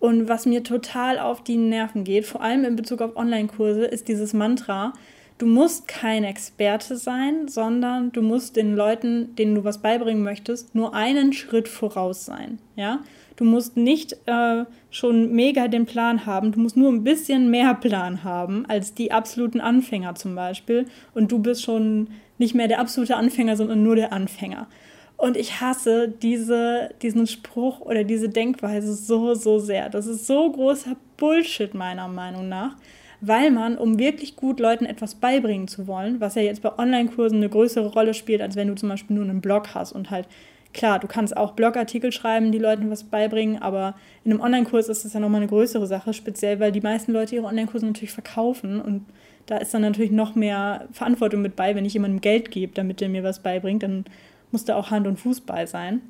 Und 0.00 0.28
was 0.28 0.44
mir 0.44 0.62
total 0.62 1.18
auf 1.18 1.42
die 1.42 1.56
Nerven 1.56 2.04
geht, 2.04 2.26
vor 2.26 2.42
allem 2.42 2.64
in 2.64 2.76
Bezug 2.76 3.00
auf 3.00 3.16
Online-Kurse, 3.16 3.86
ist 3.86 4.08
dieses 4.08 4.34
Mantra, 4.34 4.92
du 5.38 5.46
musst 5.46 5.88
kein 5.88 6.24
Experte 6.24 6.96
sein, 6.96 7.48
sondern 7.48 8.12
du 8.12 8.22
musst 8.22 8.56
den 8.56 8.74
Leuten, 8.76 9.34
denen 9.36 9.54
du 9.54 9.64
was 9.64 9.78
beibringen 9.78 10.22
möchtest, 10.22 10.74
nur 10.74 10.94
einen 10.94 11.32
Schritt 11.32 11.68
voraus 11.68 12.24
sein. 12.24 12.58
Ja? 12.76 13.00
Du 13.36 13.44
musst 13.44 13.76
nicht 13.76 14.16
äh, 14.26 14.64
schon 14.90 15.32
mega 15.32 15.66
den 15.66 15.86
Plan 15.86 16.24
haben, 16.24 16.52
du 16.52 16.60
musst 16.60 16.76
nur 16.76 16.92
ein 16.92 17.02
bisschen 17.02 17.50
mehr 17.50 17.74
Plan 17.74 18.22
haben 18.22 18.64
als 18.66 18.94
die 18.94 19.10
absoluten 19.10 19.60
Anfänger 19.60 20.14
zum 20.14 20.36
Beispiel. 20.36 20.86
Und 21.14 21.32
du 21.32 21.40
bist 21.40 21.62
schon 21.62 22.08
nicht 22.38 22.54
mehr 22.54 22.68
der 22.68 22.80
absolute 22.80 23.16
Anfänger, 23.16 23.56
sondern 23.56 23.82
nur 23.82 23.96
der 23.96 24.12
Anfänger. 24.12 24.68
Und 25.16 25.36
ich 25.36 25.60
hasse 25.60 26.08
diese, 26.08 26.90
diesen 27.02 27.26
Spruch 27.26 27.80
oder 27.80 28.04
diese 28.04 28.28
Denkweise 28.28 28.94
so, 28.94 29.34
so 29.34 29.58
sehr. 29.58 29.88
Das 29.88 30.06
ist 30.06 30.26
so 30.26 30.50
großer 30.50 30.96
Bullshit 31.16 31.74
meiner 31.74 32.08
Meinung 32.08 32.48
nach, 32.48 32.76
weil 33.20 33.50
man, 33.50 33.76
um 33.78 33.98
wirklich 33.98 34.36
gut 34.36 34.60
Leuten 34.60 34.86
etwas 34.86 35.14
beibringen 35.14 35.68
zu 35.68 35.86
wollen, 35.86 36.20
was 36.20 36.34
ja 36.34 36.42
jetzt 36.42 36.62
bei 36.62 36.76
Online-Kursen 36.78 37.38
eine 37.38 37.48
größere 37.48 37.88
Rolle 37.88 38.14
spielt, 38.14 38.40
als 38.40 38.56
wenn 38.56 38.68
du 38.68 38.74
zum 38.74 38.88
Beispiel 38.88 39.16
nur 39.16 39.24
einen 39.24 39.40
Blog 39.40 39.74
hast 39.74 39.92
und 39.92 40.10
halt 40.10 40.28
klar, 40.72 40.98
du 40.98 41.06
kannst 41.06 41.36
auch 41.36 41.52
Blogartikel 41.52 42.12
schreiben, 42.12 42.52
die 42.52 42.58
Leuten 42.58 42.90
was 42.90 43.04
beibringen, 43.04 43.62
aber 43.62 43.94
in 44.24 44.32
einem 44.32 44.40
Online-Kurs 44.40 44.88
ist 44.88 45.04
das 45.04 45.14
ja 45.14 45.20
nochmal 45.20 45.40
eine 45.40 45.48
größere 45.48 45.86
Sache, 45.86 46.12
speziell 46.12 46.60
weil 46.60 46.72
die 46.72 46.80
meisten 46.80 47.12
Leute 47.12 47.36
ihre 47.36 47.46
Online-Kurse 47.46 47.86
natürlich 47.86 48.12
verkaufen 48.12 48.80
und 48.80 49.06
da 49.46 49.58
ist 49.58 49.72
dann 49.74 49.82
natürlich 49.82 50.10
noch 50.10 50.34
mehr 50.34 50.88
Verantwortung 50.92 51.42
mit 51.42 51.56
bei, 51.56 51.74
wenn 51.74 51.84
ich 51.84 51.94
jemandem 51.94 52.20
Geld 52.20 52.50
gebe, 52.50 52.74
damit 52.74 53.00
der 53.00 53.08
mir 53.08 53.22
was 53.22 53.42
beibringt, 53.42 53.82
dann 53.82 54.04
muss 54.50 54.64
da 54.64 54.76
auch 54.76 54.90
Hand 54.90 55.06
und 55.06 55.18
Fuß 55.18 55.42
bei 55.42 55.66
sein. 55.66 56.00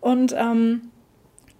Und 0.00 0.34
ähm, 0.36 0.82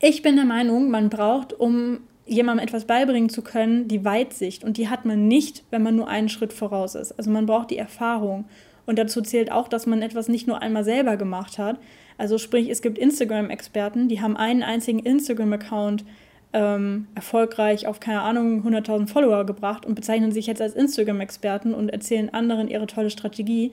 ich 0.01 0.21
bin 0.23 0.37
der 0.37 0.45
Meinung, 0.45 0.91
man 0.91 1.09
braucht, 1.09 1.53
um 1.53 2.01
jemandem 2.27 2.67
etwas 2.67 2.87
beibringen 2.87 3.29
zu 3.29 3.43
können, 3.43 3.89
die 3.89 4.05
Weitsicht. 4.05 4.65
Und 4.65 4.77
die 4.77 4.89
hat 4.89 5.05
man 5.05 5.29
nicht, 5.29 5.65
wenn 5.71 5.83
man 5.83 5.97
nur 5.97 6.09
einen 6.09 6.29
Schritt 6.29 6.53
voraus 6.53 6.95
ist. 6.95 7.13
Also 7.13 7.31
man 7.31 7.47
braucht 7.47 7.71
die 7.71 7.79
Erfahrung. 7.79 8.47
Und 8.87 8.99
dazu 8.99 9.23
zählt 9.23 9.51
auch, 9.51 9.69
dass 9.69 9.87
man 9.87 10.03
etwas 10.03 10.29
nicht 10.29 10.47
nur 10.47 10.63
einmal 10.63 10.85
selber 10.85 11.17
gemacht 11.17 11.59
hat. 11.59 11.79
Also 12.19 12.39
sprich, 12.39 12.69
es 12.69 12.83
gibt 12.83 12.99
Instagram-Experten, 12.99 14.09
die 14.09 14.21
haben 14.21 14.37
einen 14.37 14.63
einzigen 14.63 15.01
Instagram-Account 15.01 16.05
ähm, 16.53 17.09
erfolgreich 17.15 17.87
auf, 17.89 17.99
keine 17.99 18.21
Ahnung, 18.21 18.65
100.000 18.65 19.09
Follower 19.09 19.45
gebracht 19.45 19.85
und 19.85 19.97
bezeichnen 19.97 20.31
sich 20.31 20.47
jetzt 20.47 20.63
als 20.63 20.75
Instagram-Experten 20.75 21.75
und 21.75 21.89
erzählen 21.89 22.33
anderen 22.33 22.69
ihre 22.69 22.87
tolle 22.87 23.11
Strategie 23.11 23.73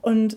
und 0.00 0.36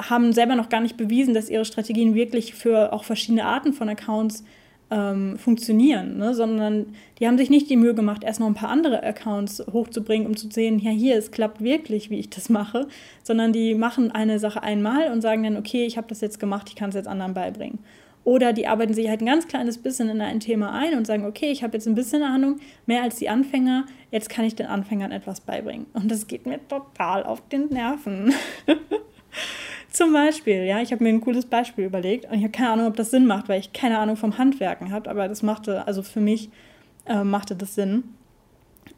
haben 0.00 0.32
selber 0.32 0.56
noch 0.56 0.68
gar 0.68 0.80
nicht 0.80 0.96
bewiesen, 0.96 1.32
dass 1.32 1.48
ihre 1.48 1.64
Strategien 1.64 2.14
wirklich 2.14 2.54
für 2.54 2.92
auch 2.92 3.04
verschiedene 3.04 3.44
Arten 3.44 3.72
von 3.72 3.88
Accounts 3.88 4.44
ähm, 4.92 5.38
funktionieren, 5.38 6.18
ne? 6.18 6.34
sondern 6.34 6.94
die 7.18 7.26
haben 7.26 7.38
sich 7.38 7.48
nicht 7.48 7.70
die 7.70 7.76
Mühe 7.76 7.94
gemacht, 7.94 8.22
erst 8.24 8.40
noch 8.40 8.46
ein 8.46 8.54
paar 8.54 8.68
andere 8.68 9.02
Accounts 9.02 9.64
hochzubringen, 9.72 10.26
um 10.26 10.36
zu 10.36 10.50
sehen, 10.50 10.78
ja, 10.78 10.90
hier, 10.90 11.16
es 11.16 11.30
klappt 11.30 11.62
wirklich, 11.62 12.10
wie 12.10 12.18
ich 12.18 12.28
das 12.28 12.50
mache, 12.50 12.86
sondern 13.22 13.54
die 13.54 13.74
machen 13.74 14.12
eine 14.12 14.38
Sache 14.38 14.62
einmal 14.62 15.10
und 15.10 15.22
sagen 15.22 15.44
dann, 15.44 15.56
okay, 15.56 15.86
ich 15.86 15.96
habe 15.96 16.08
das 16.08 16.20
jetzt 16.20 16.38
gemacht, 16.38 16.68
ich 16.68 16.76
kann 16.76 16.90
es 16.90 16.94
jetzt 16.94 17.08
anderen 17.08 17.32
beibringen. 17.32 17.78
Oder 18.24 18.52
die 18.52 18.68
arbeiten 18.68 18.94
sich 18.94 19.08
halt 19.08 19.20
ein 19.20 19.26
ganz 19.26 19.48
kleines 19.48 19.78
bisschen 19.78 20.08
in 20.08 20.20
ein 20.20 20.38
Thema 20.38 20.72
ein 20.72 20.96
und 20.96 21.06
sagen, 21.06 21.24
okay, 21.24 21.50
ich 21.50 21.64
habe 21.64 21.72
jetzt 21.72 21.88
ein 21.88 21.96
bisschen 21.96 22.22
Ahnung, 22.22 22.60
mehr 22.86 23.02
als 23.02 23.16
die 23.16 23.28
Anfänger, 23.28 23.86
jetzt 24.12 24.28
kann 24.28 24.44
ich 24.44 24.54
den 24.54 24.66
Anfängern 24.66 25.10
etwas 25.10 25.40
beibringen. 25.40 25.86
Und 25.94 26.10
das 26.10 26.28
geht 26.28 26.46
mir 26.46 26.60
total 26.68 27.24
auf 27.24 27.40
den 27.48 27.68
Nerven. 27.68 28.32
Zum 29.90 30.12
Beispiel, 30.12 30.64
ja, 30.64 30.80
ich 30.80 30.92
habe 30.92 31.04
mir 31.04 31.10
ein 31.10 31.20
cooles 31.20 31.46
Beispiel 31.46 31.84
überlegt 31.84 32.24
und 32.26 32.38
ich 32.38 32.42
habe 32.42 32.52
keine 32.52 32.70
Ahnung, 32.70 32.86
ob 32.86 32.96
das 32.96 33.10
Sinn 33.10 33.26
macht, 33.26 33.48
weil 33.48 33.60
ich 33.60 33.72
keine 33.72 33.98
Ahnung 33.98 34.16
vom 34.16 34.38
Handwerken 34.38 34.90
habe, 34.90 35.10
aber 35.10 35.28
das 35.28 35.42
machte, 35.42 35.86
also 35.86 36.02
für 36.02 36.20
mich 36.20 36.50
äh, 37.06 37.24
machte 37.24 37.54
das 37.54 37.74
Sinn. 37.74 38.04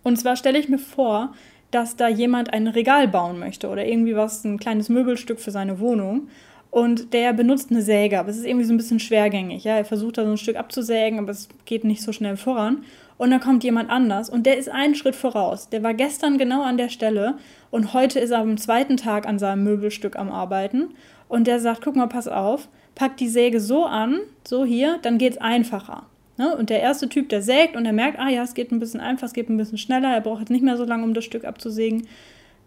Und 0.03 0.19
zwar 0.19 0.37
stelle 0.37 0.59
ich 0.59 0.69
mir 0.69 0.79
vor, 0.79 1.35
dass 1.71 1.97
da 1.97 2.09
jemand 2.09 2.53
ein 2.53 2.69
Regal 2.69 3.09
bauen 3.09 3.39
möchte 3.39 3.69
oder 3.69 3.85
irgendwie 3.85 4.15
was, 4.15 4.45
ein 4.45 4.59
kleines 4.59 4.89
Möbelstück 4.89 5.41
für 5.41 5.51
seine 5.51 5.81
Wohnung. 5.81 6.29
Und 6.75 7.13
der 7.13 7.33
benutzt 7.33 7.71
eine 7.71 7.83
Säge, 7.83 8.19
aber 8.19 8.31
es 8.31 8.37
ist 8.37 8.47
irgendwie 8.47 8.67
so 8.67 8.75
ein 8.75 8.77
bisschen 8.77 8.99
schwergängig. 8.99 9.63
Ja? 9.63 9.77
Er 9.77 9.85
versucht 9.85 10.19
da 10.19 10.25
so 10.25 10.33
ein 10.33 10.37
Stück 10.37 10.57
abzusägen, 10.57 11.21
aber 11.21 11.31
es 11.31 11.49
geht 11.67 11.85
nicht 11.85 12.03
so 12.03 12.11
schnell 12.11 12.37
voran. 12.37 12.83
Und 13.17 13.31
dann 13.31 13.39
kommt 13.39 13.63
jemand 13.63 13.91
anders 13.91 14.29
und 14.29 14.45
der 14.45 14.59
ist 14.59 14.69
einen 14.69 14.97
Schritt 14.97 15.15
voraus. 15.15 15.69
Der 15.69 15.85
war 15.85 15.95
gestern 15.95 16.37
genau 16.37 16.65
an 16.65 16.77
der 16.77 16.89
Stelle 16.89 17.35
und 17.71 17.95
heute 17.95 18.19
ist 18.19 18.33
er 18.33 18.41
am 18.41 18.57
zweiten 18.57 18.97
Tag 18.97 19.29
an 19.29 19.39
seinem 19.39 19.63
Möbelstück 19.63 20.17
am 20.17 20.33
Arbeiten. 20.33 20.89
Und 21.29 21.47
der 21.47 21.61
sagt, 21.61 21.85
guck 21.85 21.95
mal, 21.95 22.09
pass 22.09 22.27
auf, 22.27 22.67
pack 22.97 23.19
die 23.19 23.29
Säge 23.29 23.61
so 23.61 23.85
an, 23.85 24.19
so 24.43 24.65
hier, 24.65 24.99
dann 25.03 25.19
geht 25.19 25.35
es 25.35 25.41
einfacher. 25.41 26.07
Ne? 26.39 26.57
Und 26.57 26.71
der 26.71 26.81
erste 26.81 27.09
Typ, 27.09 27.29
der 27.29 27.43
sägt 27.43 27.77
und 27.77 27.87
er 27.87 27.93
merkt, 27.93 28.19
ah 28.19 28.31
ja, 28.31 28.43
es 28.43 28.55
geht 28.55 28.73
ein 28.73 28.81
bisschen 28.81 28.99
einfacher, 28.99 29.27
es 29.27 29.33
geht 29.33 29.49
ein 29.49 29.57
bisschen 29.57 29.79
schneller, 29.79 30.13
er 30.13 30.21
braucht 30.21 30.41
jetzt 30.41 30.51
nicht 30.51 30.65
mehr 30.65 30.77
so 30.77 30.85
lange, 30.85 31.05
um 31.05 31.15
das 31.15 31.25
Stück 31.25 31.45
abzusägen. 31.45 32.09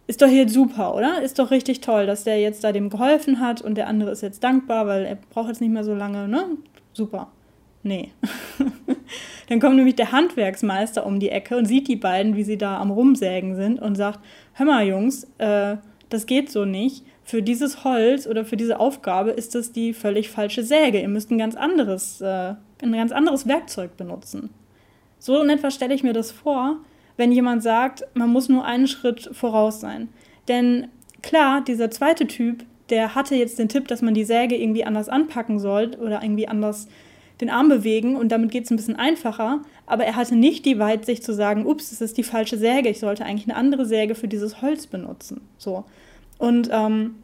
Ist 0.07 0.21
doch 0.21 0.29
jetzt 0.29 0.53
super, 0.53 0.95
oder? 0.95 1.21
Ist 1.21 1.37
doch 1.37 1.51
richtig 1.51 1.81
toll, 1.81 2.05
dass 2.05 2.23
der 2.23 2.39
jetzt 2.39 2.63
da 2.63 2.71
dem 2.71 2.89
geholfen 2.89 3.41
hat 3.41 3.61
und 3.61 3.75
der 3.75 3.87
andere 3.87 4.11
ist 4.11 4.21
jetzt 4.21 4.41
dankbar, 4.41 4.87
weil 4.87 5.05
er 5.05 5.15
braucht 5.15 5.49
jetzt 5.49 5.59
nicht 5.59 5.71
mehr 5.71 5.83
so 5.83 5.93
lange, 5.93 6.29
ne? 6.29 6.45
Super. 6.93 7.27
Nee. 7.83 8.11
Dann 9.49 9.59
kommt 9.59 9.75
nämlich 9.75 9.95
der 9.95 10.13
Handwerksmeister 10.13 11.05
um 11.05 11.19
die 11.19 11.29
Ecke 11.29 11.57
und 11.57 11.65
sieht 11.65 11.87
die 11.87 11.95
beiden, 11.97 12.35
wie 12.35 12.43
sie 12.43 12.57
da 12.57 12.79
am 12.79 12.91
Rumsägen 12.91 13.55
sind 13.55 13.81
und 13.81 13.95
sagt: 13.95 14.19
Hör 14.53 14.65
mal, 14.65 14.87
Jungs, 14.87 15.27
äh, 15.37 15.75
das 16.09 16.25
geht 16.25 16.49
so 16.51 16.65
nicht. 16.65 17.03
Für 17.23 17.41
dieses 17.41 17.83
Holz 17.83 18.27
oder 18.27 18.45
für 18.45 18.55
diese 18.55 18.79
Aufgabe 18.79 19.31
ist 19.31 19.55
das 19.55 19.73
die 19.73 19.93
völlig 19.93 20.29
falsche 20.29 20.63
Säge. 20.63 21.01
Ihr 21.01 21.09
müsst 21.09 21.29
ein 21.31 21.37
ganz 21.37 21.55
anderes, 21.55 22.21
äh, 22.21 22.55
ein 22.81 22.93
ganz 22.93 23.11
anderes 23.11 23.47
Werkzeug 23.47 23.97
benutzen. 23.97 24.49
So 25.19 25.41
in 25.41 25.49
etwa 25.49 25.71
stelle 25.71 25.93
ich 25.93 26.03
mir 26.03 26.13
das 26.13 26.31
vor, 26.31 26.77
wenn 27.17 27.31
jemand 27.31 27.63
sagt, 27.63 28.03
man 28.13 28.29
muss 28.29 28.47
nur 28.47 28.63
einen 28.65 28.87
Schritt 28.87 29.29
voraus 29.33 29.79
sein. 29.79 30.09
Denn 30.47 30.87
klar, 31.21 31.61
dieser 31.61 31.91
zweite 31.91 32.27
Typ, 32.27 32.63
der 32.89 33.15
hatte 33.15 33.35
jetzt 33.35 33.59
den 33.59 33.69
Tipp, 33.69 33.87
dass 33.87 34.01
man 34.01 34.13
die 34.13 34.23
Säge 34.23 34.55
irgendwie 34.55 34.85
anders 34.85 35.09
anpacken 35.09 35.59
soll 35.59 35.91
oder 35.99 36.23
irgendwie 36.23 36.47
anders 36.47 36.87
den 37.41 37.49
Arm 37.49 37.69
bewegen 37.69 38.15
und 38.15 38.31
damit 38.31 38.51
geht 38.51 38.63
es 38.63 38.71
ein 38.71 38.77
bisschen 38.77 38.95
einfacher. 38.95 39.61
Aber 39.85 40.05
er 40.05 40.15
hatte 40.15 40.35
nicht 40.35 40.65
die 40.65 40.79
Weitsicht 40.79 41.23
zu 41.23 41.33
sagen, 41.33 41.65
ups, 41.65 41.89
das 41.89 42.01
ist 42.01 42.17
die 42.17 42.23
falsche 42.23 42.57
Säge, 42.57 42.89
ich 42.89 42.99
sollte 42.99 43.25
eigentlich 43.25 43.47
eine 43.47 43.57
andere 43.57 43.85
Säge 43.85 44.15
für 44.15 44.27
dieses 44.27 44.61
Holz 44.61 44.87
benutzen. 44.87 45.41
So. 45.57 45.85
Und 46.37 46.69
ähm, 46.71 47.15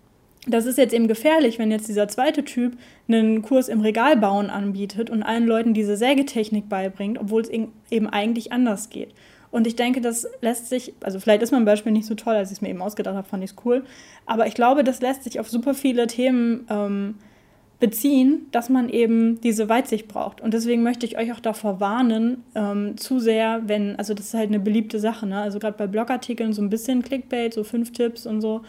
das 0.45 0.65
ist 0.65 0.77
jetzt 0.77 0.93
eben 0.93 1.07
gefährlich, 1.07 1.57
wenn 1.57 1.71
jetzt 1.71 1.87
dieser 1.87 2.07
zweite 2.07 2.43
Typ 2.43 2.77
einen 3.07 3.41
Kurs 3.41 3.69
im 3.69 3.81
Regalbauen 3.81 4.49
anbietet 4.49 5.09
und 5.09 5.23
allen 5.23 5.47
Leuten 5.47 5.73
diese 5.73 5.95
Sägetechnik 5.95 6.67
beibringt, 6.67 7.17
obwohl 7.19 7.41
es 7.41 7.49
eben 7.49 8.09
eigentlich 8.09 8.51
anders 8.51 8.89
geht. 8.89 9.13
Und 9.53 9.67
ich 9.67 9.75
denke, 9.75 10.01
das 10.01 10.27
lässt 10.41 10.67
sich, 10.67 10.95
also 11.01 11.19
vielleicht 11.19 11.43
ist 11.43 11.51
mein 11.51 11.63
Beispiel 11.63 11.91
nicht 11.91 12.07
so 12.07 12.15
toll, 12.15 12.33
als 12.33 12.49
ich 12.49 12.57
es 12.57 12.61
mir 12.63 12.69
eben 12.69 12.81
ausgedacht 12.81 13.15
habe, 13.15 13.27
fand 13.27 13.43
ich 13.43 13.51
es 13.51 13.55
cool. 13.63 13.85
Aber 14.25 14.47
ich 14.47 14.55
glaube, 14.55 14.83
das 14.83 14.99
lässt 14.99 15.23
sich 15.23 15.39
auf 15.39 15.47
super 15.47 15.75
viele 15.75 16.07
Themen 16.07 16.65
ähm, 16.71 17.15
beziehen, 17.79 18.47
dass 18.51 18.69
man 18.69 18.89
eben 18.89 19.39
diese 19.41 19.69
Weitsicht 19.69 20.07
braucht. 20.07 20.41
Und 20.41 20.55
deswegen 20.55 20.81
möchte 20.81 21.05
ich 21.05 21.19
euch 21.19 21.31
auch 21.31 21.39
davor 21.39 21.79
warnen, 21.79 22.43
ähm, 22.55 22.97
zu 22.97 23.19
sehr, 23.19 23.61
wenn, 23.67 23.95
also 23.97 24.15
das 24.15 24.25
ist 24.25 24.33
halt 24.33 24.49
eine 24.49 24.59
beliebte 24.59 24.97
Sache, 24.97 25.27
ne? 25.27 25.39
also 25.39 25.59
gerade 25.59 25.77
bei 25.77 25.85
Blogartikeln 25.85 26.53
so 26.53 26.63
ein 26.63 26.71
bisschen 26.71 27.03
Clickbait, 27.03 27.53
so 27.53 27.63
fünf 27.63 27.91
Tipps 27.91 28.25
und 28.25 28.41
so, 28.41 28.63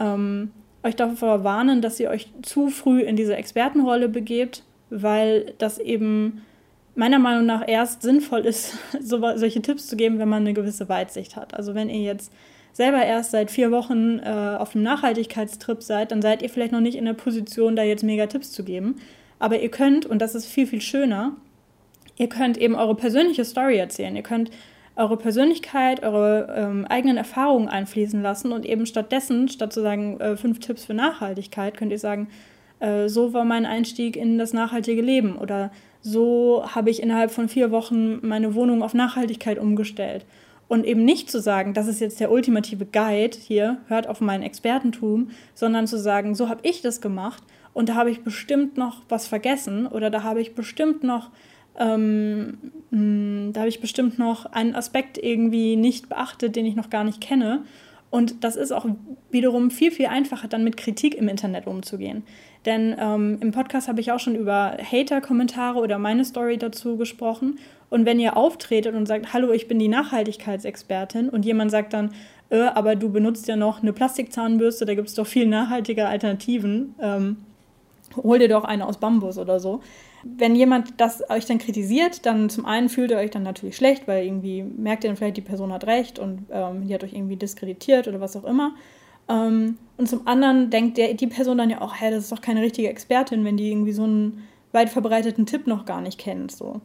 ähm, 0.00 0.52
euch 0.82 0.96
davor 0.96 1.44
warnen, 1.44 1.82
dass 1.82 2.00
ihr 2.00 2.08
euch 2.08 2.32
zu 2.40 2.68
früh 2.68 3.02
in 3.02 3.16
diese 3.16 3.36
Expertenrolle 3.36 4.08
begebt, 4.08 4.62
weil 4.88 5.52
das 5.58 5.78
eben 5.78 6.40
meiner 6.94 7.18
Meinung 7.18 7.46
nach 7.46 7.66
erst 7.66 8.02
sinnvoll 8.02 8.40
ist, 8.40 8.78
so, 9.00 9.20
solche 9.36 9.62
Tipps 9.62 9.86
zu 9.86 9.96
geben, 9.96 10.18
wenn 10.18 10.28
man 10.28 10.42
eine 10.42 10.54
gewisse 10.54 10.88
Weitsicht 10.88 11.36
hat. 11.36 11.54
Also 11.54 11.74
wenn 11.74 11.88
ihr 11.88 12.02
jetzt 12.02 12.32
selber 12.72 13.04
erst 13.04 13.30
seit 13.30 13.50
vier 13.50 13.70
Wochen 13.70 14.18
äh, 14.18 14.56
auf 14.58 14.74
einem 14.74 14.84
Nachhaltigkeitstrip 14.84 15.82
seid, 15.82 16.10
dann 16.10 16.22
seid 16.22 16.42
ihr 16.42 16.50
vielleicht 16.50 16.72
noch 16.72 16.80
nicht 16.80 16.96
in 16.96 17.04
der 17.04 17.12
Position, 17.14 17.76
da 17.76 17.82
jetzt 17.82 18.02
mega 18.02 18.26
Tipps 18.26 18.52
zu 18.52 18.64
geben. 18.64 18.96
Aber 19.38 19.60
ihr 19.60 19.70
könnt, 19.70 20.06
und 20.06 20.20
das 20.20 20.34
ist 20.34 20.46
viel, 20.46 20.66
viel 20.66 20.80
schöner, 20.80 21.32
ihr 22.16 22.28
könnt 22.28 22.56
eben 22.56 22.74
eure 22.74 22.94
persönliche 22.94 23.44
Story 23.44 23.76
erzählen. 23.76 24.16
Ihr 24.16 24.22
könnt 24.22 24.50
eure 24.96 25.16
Persönlichkeit, 25.16 26.02
eure 26.02 26.54
ähm, 26.56 26.86
eigenen 26.88 27.16
Erfahrungen 27.16 27.68
einfließen 27.68 28.22
lassen 28.22 28.52
und 28.52 28.64
eben 28.64 28.86
stattdessen, 28.86 29.48
statt 29.48 29.72
zu 29.72 29.80
sagen, 29.80 30.20
äh, 30.20 30.36
fünf 30.36 30.60
Tipps 30.60 30.84
für 30.84 30.94
Nachhaltigkeit, 30.94 31.76
könnt 31.76 31.90
ihr 31.90 31.98
sagen, 31.98 32.28
äh, 32.78 33.08
so 33.08 33.32
war 33.32 33.44
mein 33.44 33.66
Einstieg 33.66 34.16
in 34.16 34.38
das 34.38 34.52
nachhaltige 34.52 35.02
Leben 35.02 35.36
oder 35.36 35.72
so 36.04 36.62
habe 36.66 36.90
ich 36.90 37.02
innerhalb 37.02 37.30
von 37.30 37.48
vier 37.48 37.70
Wochen 37.70 38.24
meine 38.26 38.54
Wohnung 38.54 38.82
auf 38.82 38.92
Nachhaltigkeit 38.92 39.58
umgestellt 39.58 40.26
und 40.68 40.84
eben 40.84 41.04
nicht 41.04 41.30
zu 41.30 41.40
sagen, 41.40 41.72
das 41.72 41.88
ist 41.88 42.00
jetzt 42.00 42.20
der 42.20 42.30
ultimative 42.30 42.84
Guide 42.84 43.36
hier, 43.40 43.78
hört 43.88 44.06
auf 44.06 44.20
mein 44.20 44.42
Expertentum, 44.42 45.30
sondern 45.54 45.86
zu 45.86 45.98
sagen, 45.98 46.34
so 46.34 46.50
habe 46.50 46.60
ich 46.62 46.82
das 46.82 47.00
gemacht 47.00 47.42
und 47.72 47.88
da 47.88 47.94
habe 47.94 48.10
ich 48.10 48.22
bestimmt 48.22 48.76
noch 48.76 49.00
was 49.08 49.26
vergessen 49.26 49.86
oder 49.86 50.10
da 50.10 50.22
habe 50.22 50.42
ich 50.42 50.54
bestimmt 50.54 51.02
noch 51.04 51.30
ähm, 51.78 52.58
hm, 52.90 53.50
da 53.54 53.60
habe 53.60 53.68
ich 53.68 53.80
bestimmt 53.80 54.18
noch 54.18 54.44
einen 54.46 54.74
Aspekt 54.74 55.16
irgendwie 55.16 55.76
nicht 55.76 56.10
beachtet, 56.10 56.54
den 56.54 56.66
ich 56.66 56.76
noch 56.76 56.90
gar 56.90 57.02
nicht 57.02 57.20
kenne. 57.20 57.64
Und 58.10 58.44
das 58.44 58.54
ist 58.54 58.70
auch 58.70 58.86
wiederum 59.32 59.72
viel, 59.72 59.90
viel 59.90 60.06
einfacher, 60.06 60.46
dann 60.46 60.62
mit 60.62 60.76
Kritik 60.76 61.16
im 61.16 61.26
Internet 61.26 61.66
umzugehen. 61.66 62.22
Denn 62.66 62.96
ähm, 62.98 63.38
im 63.40 63.52
Podcast 63.52 63.88
habe 63.88 64.00
ich 64.00 64.10
auch 64.12 64.18
schon 64.18 64.34
über 64.34 64.76
Hater-Kommentare 64.78 65.78
oder 65.78 65.98
meine 65.98 66.24
Story 66.24 66.56
dazu 66.56 66.96
gesprochen. 66.96 67.58
Und 67.90 68.06
wenn 68.06 68.18
ihr 68.18 68.36
auftretet 68.36 68.94
und 68.94 69.06
sagt, 69.06 69.32
hallo, 69.32 69.52
ich 69.52 69.68
bin 69.68 69.78
die 69.78 69.88
Nachhaltigkeitsexpertin 69.88 71.28
und 71.28 71.44
jemand 71.44 71.70
sagt 71.70 71.92
dann, 71.92 72.12
äh, 72.50 72.62
aber 72.62 72.96
du 72.96 73.10
benutzt 73.10 73.46
ja 73.48 73.56
noch 73.56 73.82
eine 73.82 73.92
Plastikzahnbürste, 73.92 74.86
da 74.86 74.94
gibt 74.94 75.08
es 75.08 75.14
doch 75.14 75.26
viel 75.26 75.46
nachhaltige 75.46 76.06
Alternativen, 76.06 76.94
ähm, 77.00 77.36
hol 78.16 78.38
dir 78.38 78.48
doch 78.48 78.64
eine 78.64 78.86
aus 78.86 78.98
Bambus 78.98 79.38
oder 79.38 79.60
so. 79.60 79.80
Wenn 80.22 80.56
jemand 80.56 81.00
das 81.00 81.28
euch 81.28 81.44
dann 81.44 81.58
kritisiert, 81.58 82.24
dann 82.24 82.48
zum 82.48 82.64
einen 82.64 82.88
fühlt 82.88 83.10
ihr 83.10 83.18
euch 83.18 83.30
dann 83.30 83.42
natürlich 83.42 83.76
schlecht, 83.76 84.08
weil 84.08 84.24
irgendwie 84.24 84.62
merkt 84.62 85.04
ihr 85.04 85.10
dann 85.10 85.16
vielleicht, 85.16 85.36
die 85.36 85.42
Person 85.42 85.72
hat 85.72 85.86
recht 85.86 86.18
und 86.18 86.46
ähm, 86.50 86.86
die 86.86 86.94
hat 86.94 87.04
euch 87.04 87.12
irgendwie 87.12 87.36
diskreditiert 87.36 88.08
oder 88.08 88.20
was 88.20 88.36
auch 88.36 88.44
immer. 88.44 88.72
Ähm, 89.28 89.78
und 89.96 90.08
zum 90.08 90.26
anderen 90.26 90.70
denkt 90.70 90.98
der, 90.98 91.14
die 91.14 91.26
Person 91.26 91.58
dann 91.58 91.70
ja 91.70 91.80
auch, 91.80 92.00
hä, 92.00 92.10
das 92.10 92.24
ist 92.24 92.32
doch 92.32 92.40
keine 92.40 92.62
richtige 92.62 92.88
Expertin, 92.88 93.44
wenn 93.44 93.56
die 93.56 93.70
irgendwie 93.70 93.92
so 93.92 94.04
einen 94.04 94.44
weit 94.72 94.90
verbreiteten 94.90 95.46
Tipp 95.46 95.66
noch 95.66 95.84
gar 95.84 96.00
nicht 96.00 96.18
kennt. 96.18 96.50
So. 96.50 96.80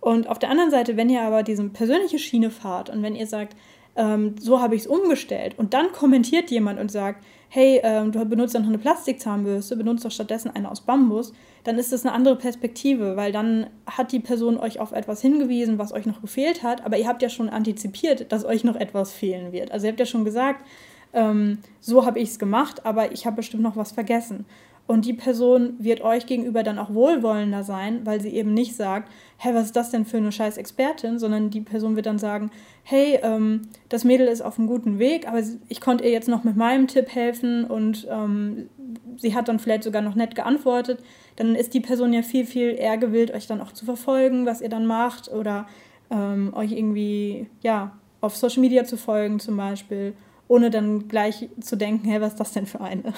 Und 0.00 0.28
auf 0.28 0.38
der 0.38 0.50
anderen 0.50 0.70
Seite, 0.70 0.96
wenn 0.96 1.10
ihr 1.10 1.22
aber 1.22 1.42
diese 1.42 1.68
persönliche 1.68 2.18
Schiene 2.18 2.50
fahrt 2.50 2.88
und 2.88 3.02
wenn 3.02 3.16
ihr 3.16 3.26
sagt, 3.26 3.56
ähm, 3.96 4.36
so 4.38 4.60
habe 4.60 4.74
ich 4.74 4.82
es 4.82 4.86
umgestellt 4.86 5.54
und 5.58 5.74
dann 5.74 5.92
kommentiert 5.92 6.50
jemand 6.50 6.80
und 6.80 6.90
sagt, 6.90 7.24
hey, 7.48 7.80
ähm, 7.82 8.12
du 8.12 8.24
benutzt 8.24 8.54
dann 8.54 8.62
noch 8.62 8.70
eine 8.70 8.78
Plastikzahnbürste, 8.78 9.76
benutzt 9.76 10.04
doch 10.04 10.10
stattdessen 10.10 10.50
eine 10.50 10.70
aus 10.70 10.80
Bambus, 10.80 11.34
dann 11.64 11.78
ist 11.78 11.92
das 11.92 12.06
eine 12.06 12.14
andere 12.14 12.36
Perspektive, 12.36 13.16
weil 13.16 13.32
dann 13.32 13.66
hat 13.86 14.12
die 14.12 14.20
Person 14.20 14.56
euch 14.56 14.80
auf 14.80 14.92
etwas 14.92 15.20
hingewiesen, 15.20 15.78
was 15.78 15.92
euch 15.92 16.06
noch 16.06 16.22
gefehlt 16.22 16.62
hat, 16.62 16.86
aber 16.86 16.96
ihr 16.96 17.06
habt 17.06 17.20
ja 17.20 17.28
schon 17.28 17.50
antizipiert, 17.50 18.32
dass 18.32 18.46
euch 18.46 18.64
noch 18.64 18.76
etwas 18.76 19.12
fehlen 19.12 19.52
wird. 19.52 19.70
Also 19.70 19.86
ihr 19.86 19.90
habt 19.90 20.00
ja 20.00 20.06
schon 20.06 20.24
gesagt, 20.24 20.64
ähm, 21.12 21.58
so 21.80 22.06
habe 22.06 22.18
ich 22.18 22.30
es 22.30 22.38
gemacht, 22.38 22.86
aber 22.86 23.12
ich 23.12 23.26
habe 23.26 23.36
bestimmt 23.36 23.62
noch 23.62 23.76
was 23.76 23.92
vergessen. 23.92 24.46
Und 24.88 25.06
die 25.06 25.12
Person 25.12 25.74
wird 25.78 26.00
euch 26.00 26.26
gegenüber 26.26 26.64
dann 26.64 26.78
auch 26.78 26.92
wohlwollender 26.92 27.62
sein, 27.62 28.04
weil 28.04 28.20
sie 28.20 28.30
eben 28.30 28.52
nicht 28.52 28.74
sagt, 28.74 29.10
hä, 29.38 29.50
was 29.52 29.66
ist 29.66 29.76
das 29.76 29.90
denn 29.90 30.04
für 30.04 30.16
eine 30.16 30.32
scheiß 30.32 30.56
Expertin, 30.56 31.18
sondern 31.18 31.50
die 31.50 31.60
Person 31.60 31.94
wird 31.94 32.06
dann 32.06 32.18
sagen, 32.18 32.50
hey, 32.82 33.18
ähm, 33.22 33.62
das 33.88 34.02
Mädel 34.02 34.26
ist 34.26 34.42
auf 34.42 34.58
einem 34.58 34.66
guten 34.66 34.98
Weg, 34.98 35.28
aber 35.28 35.40
ich 35.68 35.80
konnte 35.80 36.04
ihr 36.04 36.10
jetzt 36.10 36.28
noch 36.28 36.42
mit 36.42 36.56
meinem 36.56 36.88
Tipp 36.88 37.14
helfen 37.14 37.64
und 37.64 38.08
ähm, 38.10 38.68
sie 39.16 39.34
hat 39.34 39.48
dann 39.48 39.60
vielleicht 39.60 39.84
sogar 39.84 40.02
noch 40.02 40.16
nett 40.16 40.34
geantwortet. 40.34 40.98
Dann 41.36 41.54
ist 41.54 41.74
die 41.74 41.80
Person 41.80 42.12
ja 42.12 42.22
viel, 42.22 42.44
viel 42.44 42.74
eher 42.76 42.98
gewillt, 42.98 43.32
euch 43.32 43.46
dann 43.46 43.60
auch 43.60 43.72
zu 43.72 43.84
verfolgen, 43.84 44.46
was 44.46 44.60
ihr 44.60 44.68
dann 44.68 44.86
macht 44.86 45.30
oder 45.30 45.66
ähm, 46.10 46.52
euch 46.54 46.72
irgendwie, 46.72 47.46
ja, 47.62 47.96
auf 48.20 48.36
Social 48.36 48.60
Media 48.60 48.84
zu 48.84 48.96
folgen 48.96 49.38
zum 49.38 49.56
Beispiel, 49.56 50.14
ohne 50.52 50.68
dann 50.68 51.08
gleich 51.08 51.48
zu 51.60 51.76
denken, 51.76 52.06
hey, 52.06 52.20
was 52.20 52.32
ist 52.32 52.40
das 52.40 52.52
denn 52.52 52.66
für 52.66 52.82
eine? 52.82 53.14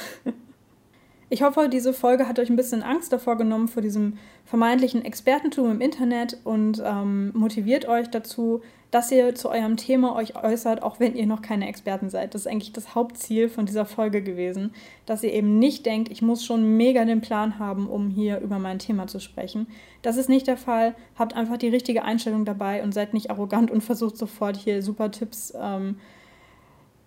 Ich 1.31 1.43
hoffe, 1.43 1.69
diese 1.69 1.93
Folge 1.93 2.29
hat 2.29 2.39
euch 2.39 2.49
ein 2.49 2.55
bisschen 2.55 2.85
Angst 2.85 3.13
davor 3.13 3.37
genommen, 3.37 3.67
vor 3.67 3.83
diesem 3.83 4.19
vermeintlichen 4.45 5.05
Expertentum 5.05 5.69
im 5.69 5.81
Internet 5.81 6.39
und 6.45 6.81
ähm, 6.85 7.33
motiviert 7.35 7.89
euch 7.89 8.09
dazu, 8.09 8.61
dass 8.93 9.11
ihr 9.11 9.35
zu 9.35 9.51
eurem 9.51 9.77
Thema 9.77 10.15
euch 10.15 10.41
äußert, 10.41 10.85
auch 10.85 11.01
wenn 11.01 11.17
ihr 11.17 11.27
noch 11.27 11.43
keine 11.43 11.67
Experten 11.67 12.09
seid. 12.09 12.35
Das 12.35 12.43
ist 12.43 12.47
eigentlich 12.47 12.73
das 12.73 12.95
Hauptziel 12.95 13.49
von 13.49 13.67
dieser 13.67 13.85
Folge 13.85 14.23
gewesen, 14.23 14.73
dass 15.07 15.25
ihr 15.25 15.33
eben 15.33 15.59
nicht 15.59 15.87
denkt, 15.87 16.13
ich 16.13 16.23
muss 16.23 16.45
schon 16.45 16.77
mega 16.77 17.05
den 17.05 17.21
Plan 17.21 17.59
haben, 17.59 17.89
um 17.89 18.11
hier 18.11 18.39
über 18.39 18.61
mein 18.61 18.79
Thema 18.79 19.09
zu 19.09 19.19
sprechen. 19.19 19.67
Das 20.03 20.19
ist 20.19 20.29
nicht 20.29 20.47
der 20.47 20.59
Fall. 20.59 20.95
Habt 21.19 21.35
einfach 21.35 21.57
die 21.57 21.69
richtige 21.69 22.05
Einstellung 22.05 22.45
dabei 22.45 22.85
und 22.85 22.95
seid 22.95 23.13
nicht 23.13 23.31
arrogant 23.31 23.73
und 23.73 23.83
versucht 23.83 24.17
sofort 24.17 24.57
hier 24.57 24.83
super 24.83 25.11
Tipps 25.11 25.53
ähm, 25.61 25.97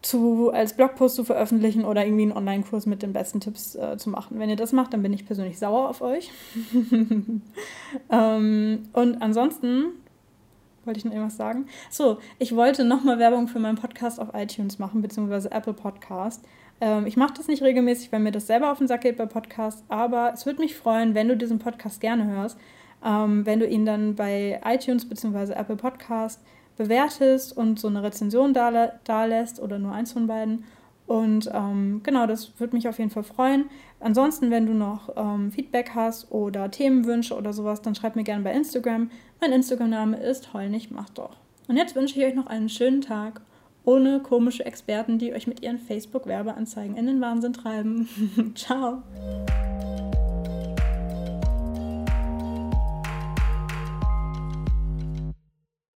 zu, 0.07 0.51
als 0.51 0.73
Blogpost 0.73 1.15
zu 1.15 1.23
veröffentlichen 1.23 1.85
oder 1.85 2.05
irgendwie 2.05 2.23
einen 2.23 2.31
Online-Kurs 2.31 2.85
mit 2.85 3.03
den 3.03 3.13
besten 3.13 3.39
Tipps 3.39 3.75
äh, 3.75 3.97
zu 3.97 4.09
machen. 4.09 4.39
Wenn 4.39 4.49
ihr 4.49 4.55
das 4.55 4.71
macht, 4.71 4.93
dann 4.93 5.03
bin 5.03 5.13
ich 5.13 5.25
persönlich 5.25 5.59
sauer 5.59 5.89
auf 5.89 6.01
euch. 6.01 6.31
ähm, 8.09 8.83
und 8.93 9.21
ansonsten 9.21 9.85
wollte 10.85 10.99
ich 10.99 11.05
noch 11.05 11.11
irgendwas 11.11 11.37
sagen. 11.37 11.65
So, 11.89 12.17
ich 12.39 12.55
wollte 12.55 12.85
nochmal 12.85 13.19
Werbung 13.19 13.47
für 13.47 13.59
meinen 13.59 13.77
Podcast 13.77 14.19
auf 14.19 14.29
iTunes 14.33 14.79
machen, 14.79 15.01
beziehungsweise 15.01 15.51
Apple 15.51 15.73
Podcast. 15.73 16.43
Ähm, 16.79 17.05
ich 17.05 17.17
mache 17.17 17.33
das 17.35 17.47
nicht 17.47 17.61
regelmäßig, 17.61 18.11
weil 18.11 18.21
mir 18.21 18.31
das 18.31 18.47
selber 18.47 18.71
auf 18.71 18.77
den 18.77 18.87
Sack 18.87 19.01
geht 19.01 19.17
bei 19.17 19.25
Podcasts, 19.25 19.83
aber 19.89 20.31
es 20.33 20.45
würde 20.45 20.61
mich 20.61 20.75
freuen, 20.75 21.13
wenn 21.15 21.27
du 21.27 21.35
diesen 21.35 21.59
Podcast 21.59 21.99
gerne 21.99 22.25
hörst, 22.25 22.57
ähm, 23.05 23.45
wenn 23.45 23.59
du 23.59 23.67
ihn 23.67 23.85
dann 23.85 24.15
bei 24.15 24.61
iTunes 24.63 25.07
beziehungsweise 25.07 25.55
Apple 25.55 25.75
Podcast 25.75 26.41
bewertest 26.77 27.55
und 27.55 27.79
so 27.79 27.87
eine 27.87 28.03
Rezension 28.03 28.53
da, 28.53 29.25
lässt 29.25 29.59
oder 29.59 29.79
nur 29.79 29.93
eins 29.93 30.13
von 30.13 30.27
beiden. 30.27 30.63
Und 31.07 31.49
ähm, 31.53 32.01
genau, 32.03 32.27
das 32.27 32.59
würde 32.59 32.75
mich 32.75 32.87
auf 32.87 32.99
jeden 32.99 33.09
Fall 33.09 33.23
freuen. 33.23 33.69
Ansonsten, 34.01 34.51
wenn 34.51 34.65
du 34.65 34.73
noch 34.73 35.09
ähm, 35.15 35.51
Feedback 35.51 35.91
hast 35.95 36.31
oder 36.31 36.69
Themenwünsche 36.69 37.35
oder 37.35 37.53
sowas, 37.53 37.81
dann 37.81 37.95
schreib 37.95 38.15
mir 38.17 38.23
gerne 38.23 38.43
bei 38.43 38.51
Instagram. 38.51 39.09
Mein 39.39 39.53
Instagram-Name 39.53 40.17
ist 40.17 40.53
heul 40.53 40.69
mach 40.89 41.09
doch. 41.11 41.37
Und 41.69 41.77
jetzt 41.77 41.95
wünsche 41.95 42.19
ich 42.19 42.25
euch 42.25 42.35
noch 42.35 42.47
einen 42.47 42.69
schönen 42.69 43.01
Tag 43.01 43.41
ohne 43.85 44.19
komische 44.19 44.65
Experten, 44.65 45.17
die 45.17 45.33
euch 45.33 45.47
mit 45.47 45.63
ihren 45.63 45.79
Facebook-Werbeanzeigen 45.79 46.97
in 46.97 47.07
den 47.07 47.21
Wahnsinn 47.21 47.53
treiben. 47.53 48.09
Ciao. 48.55 49.01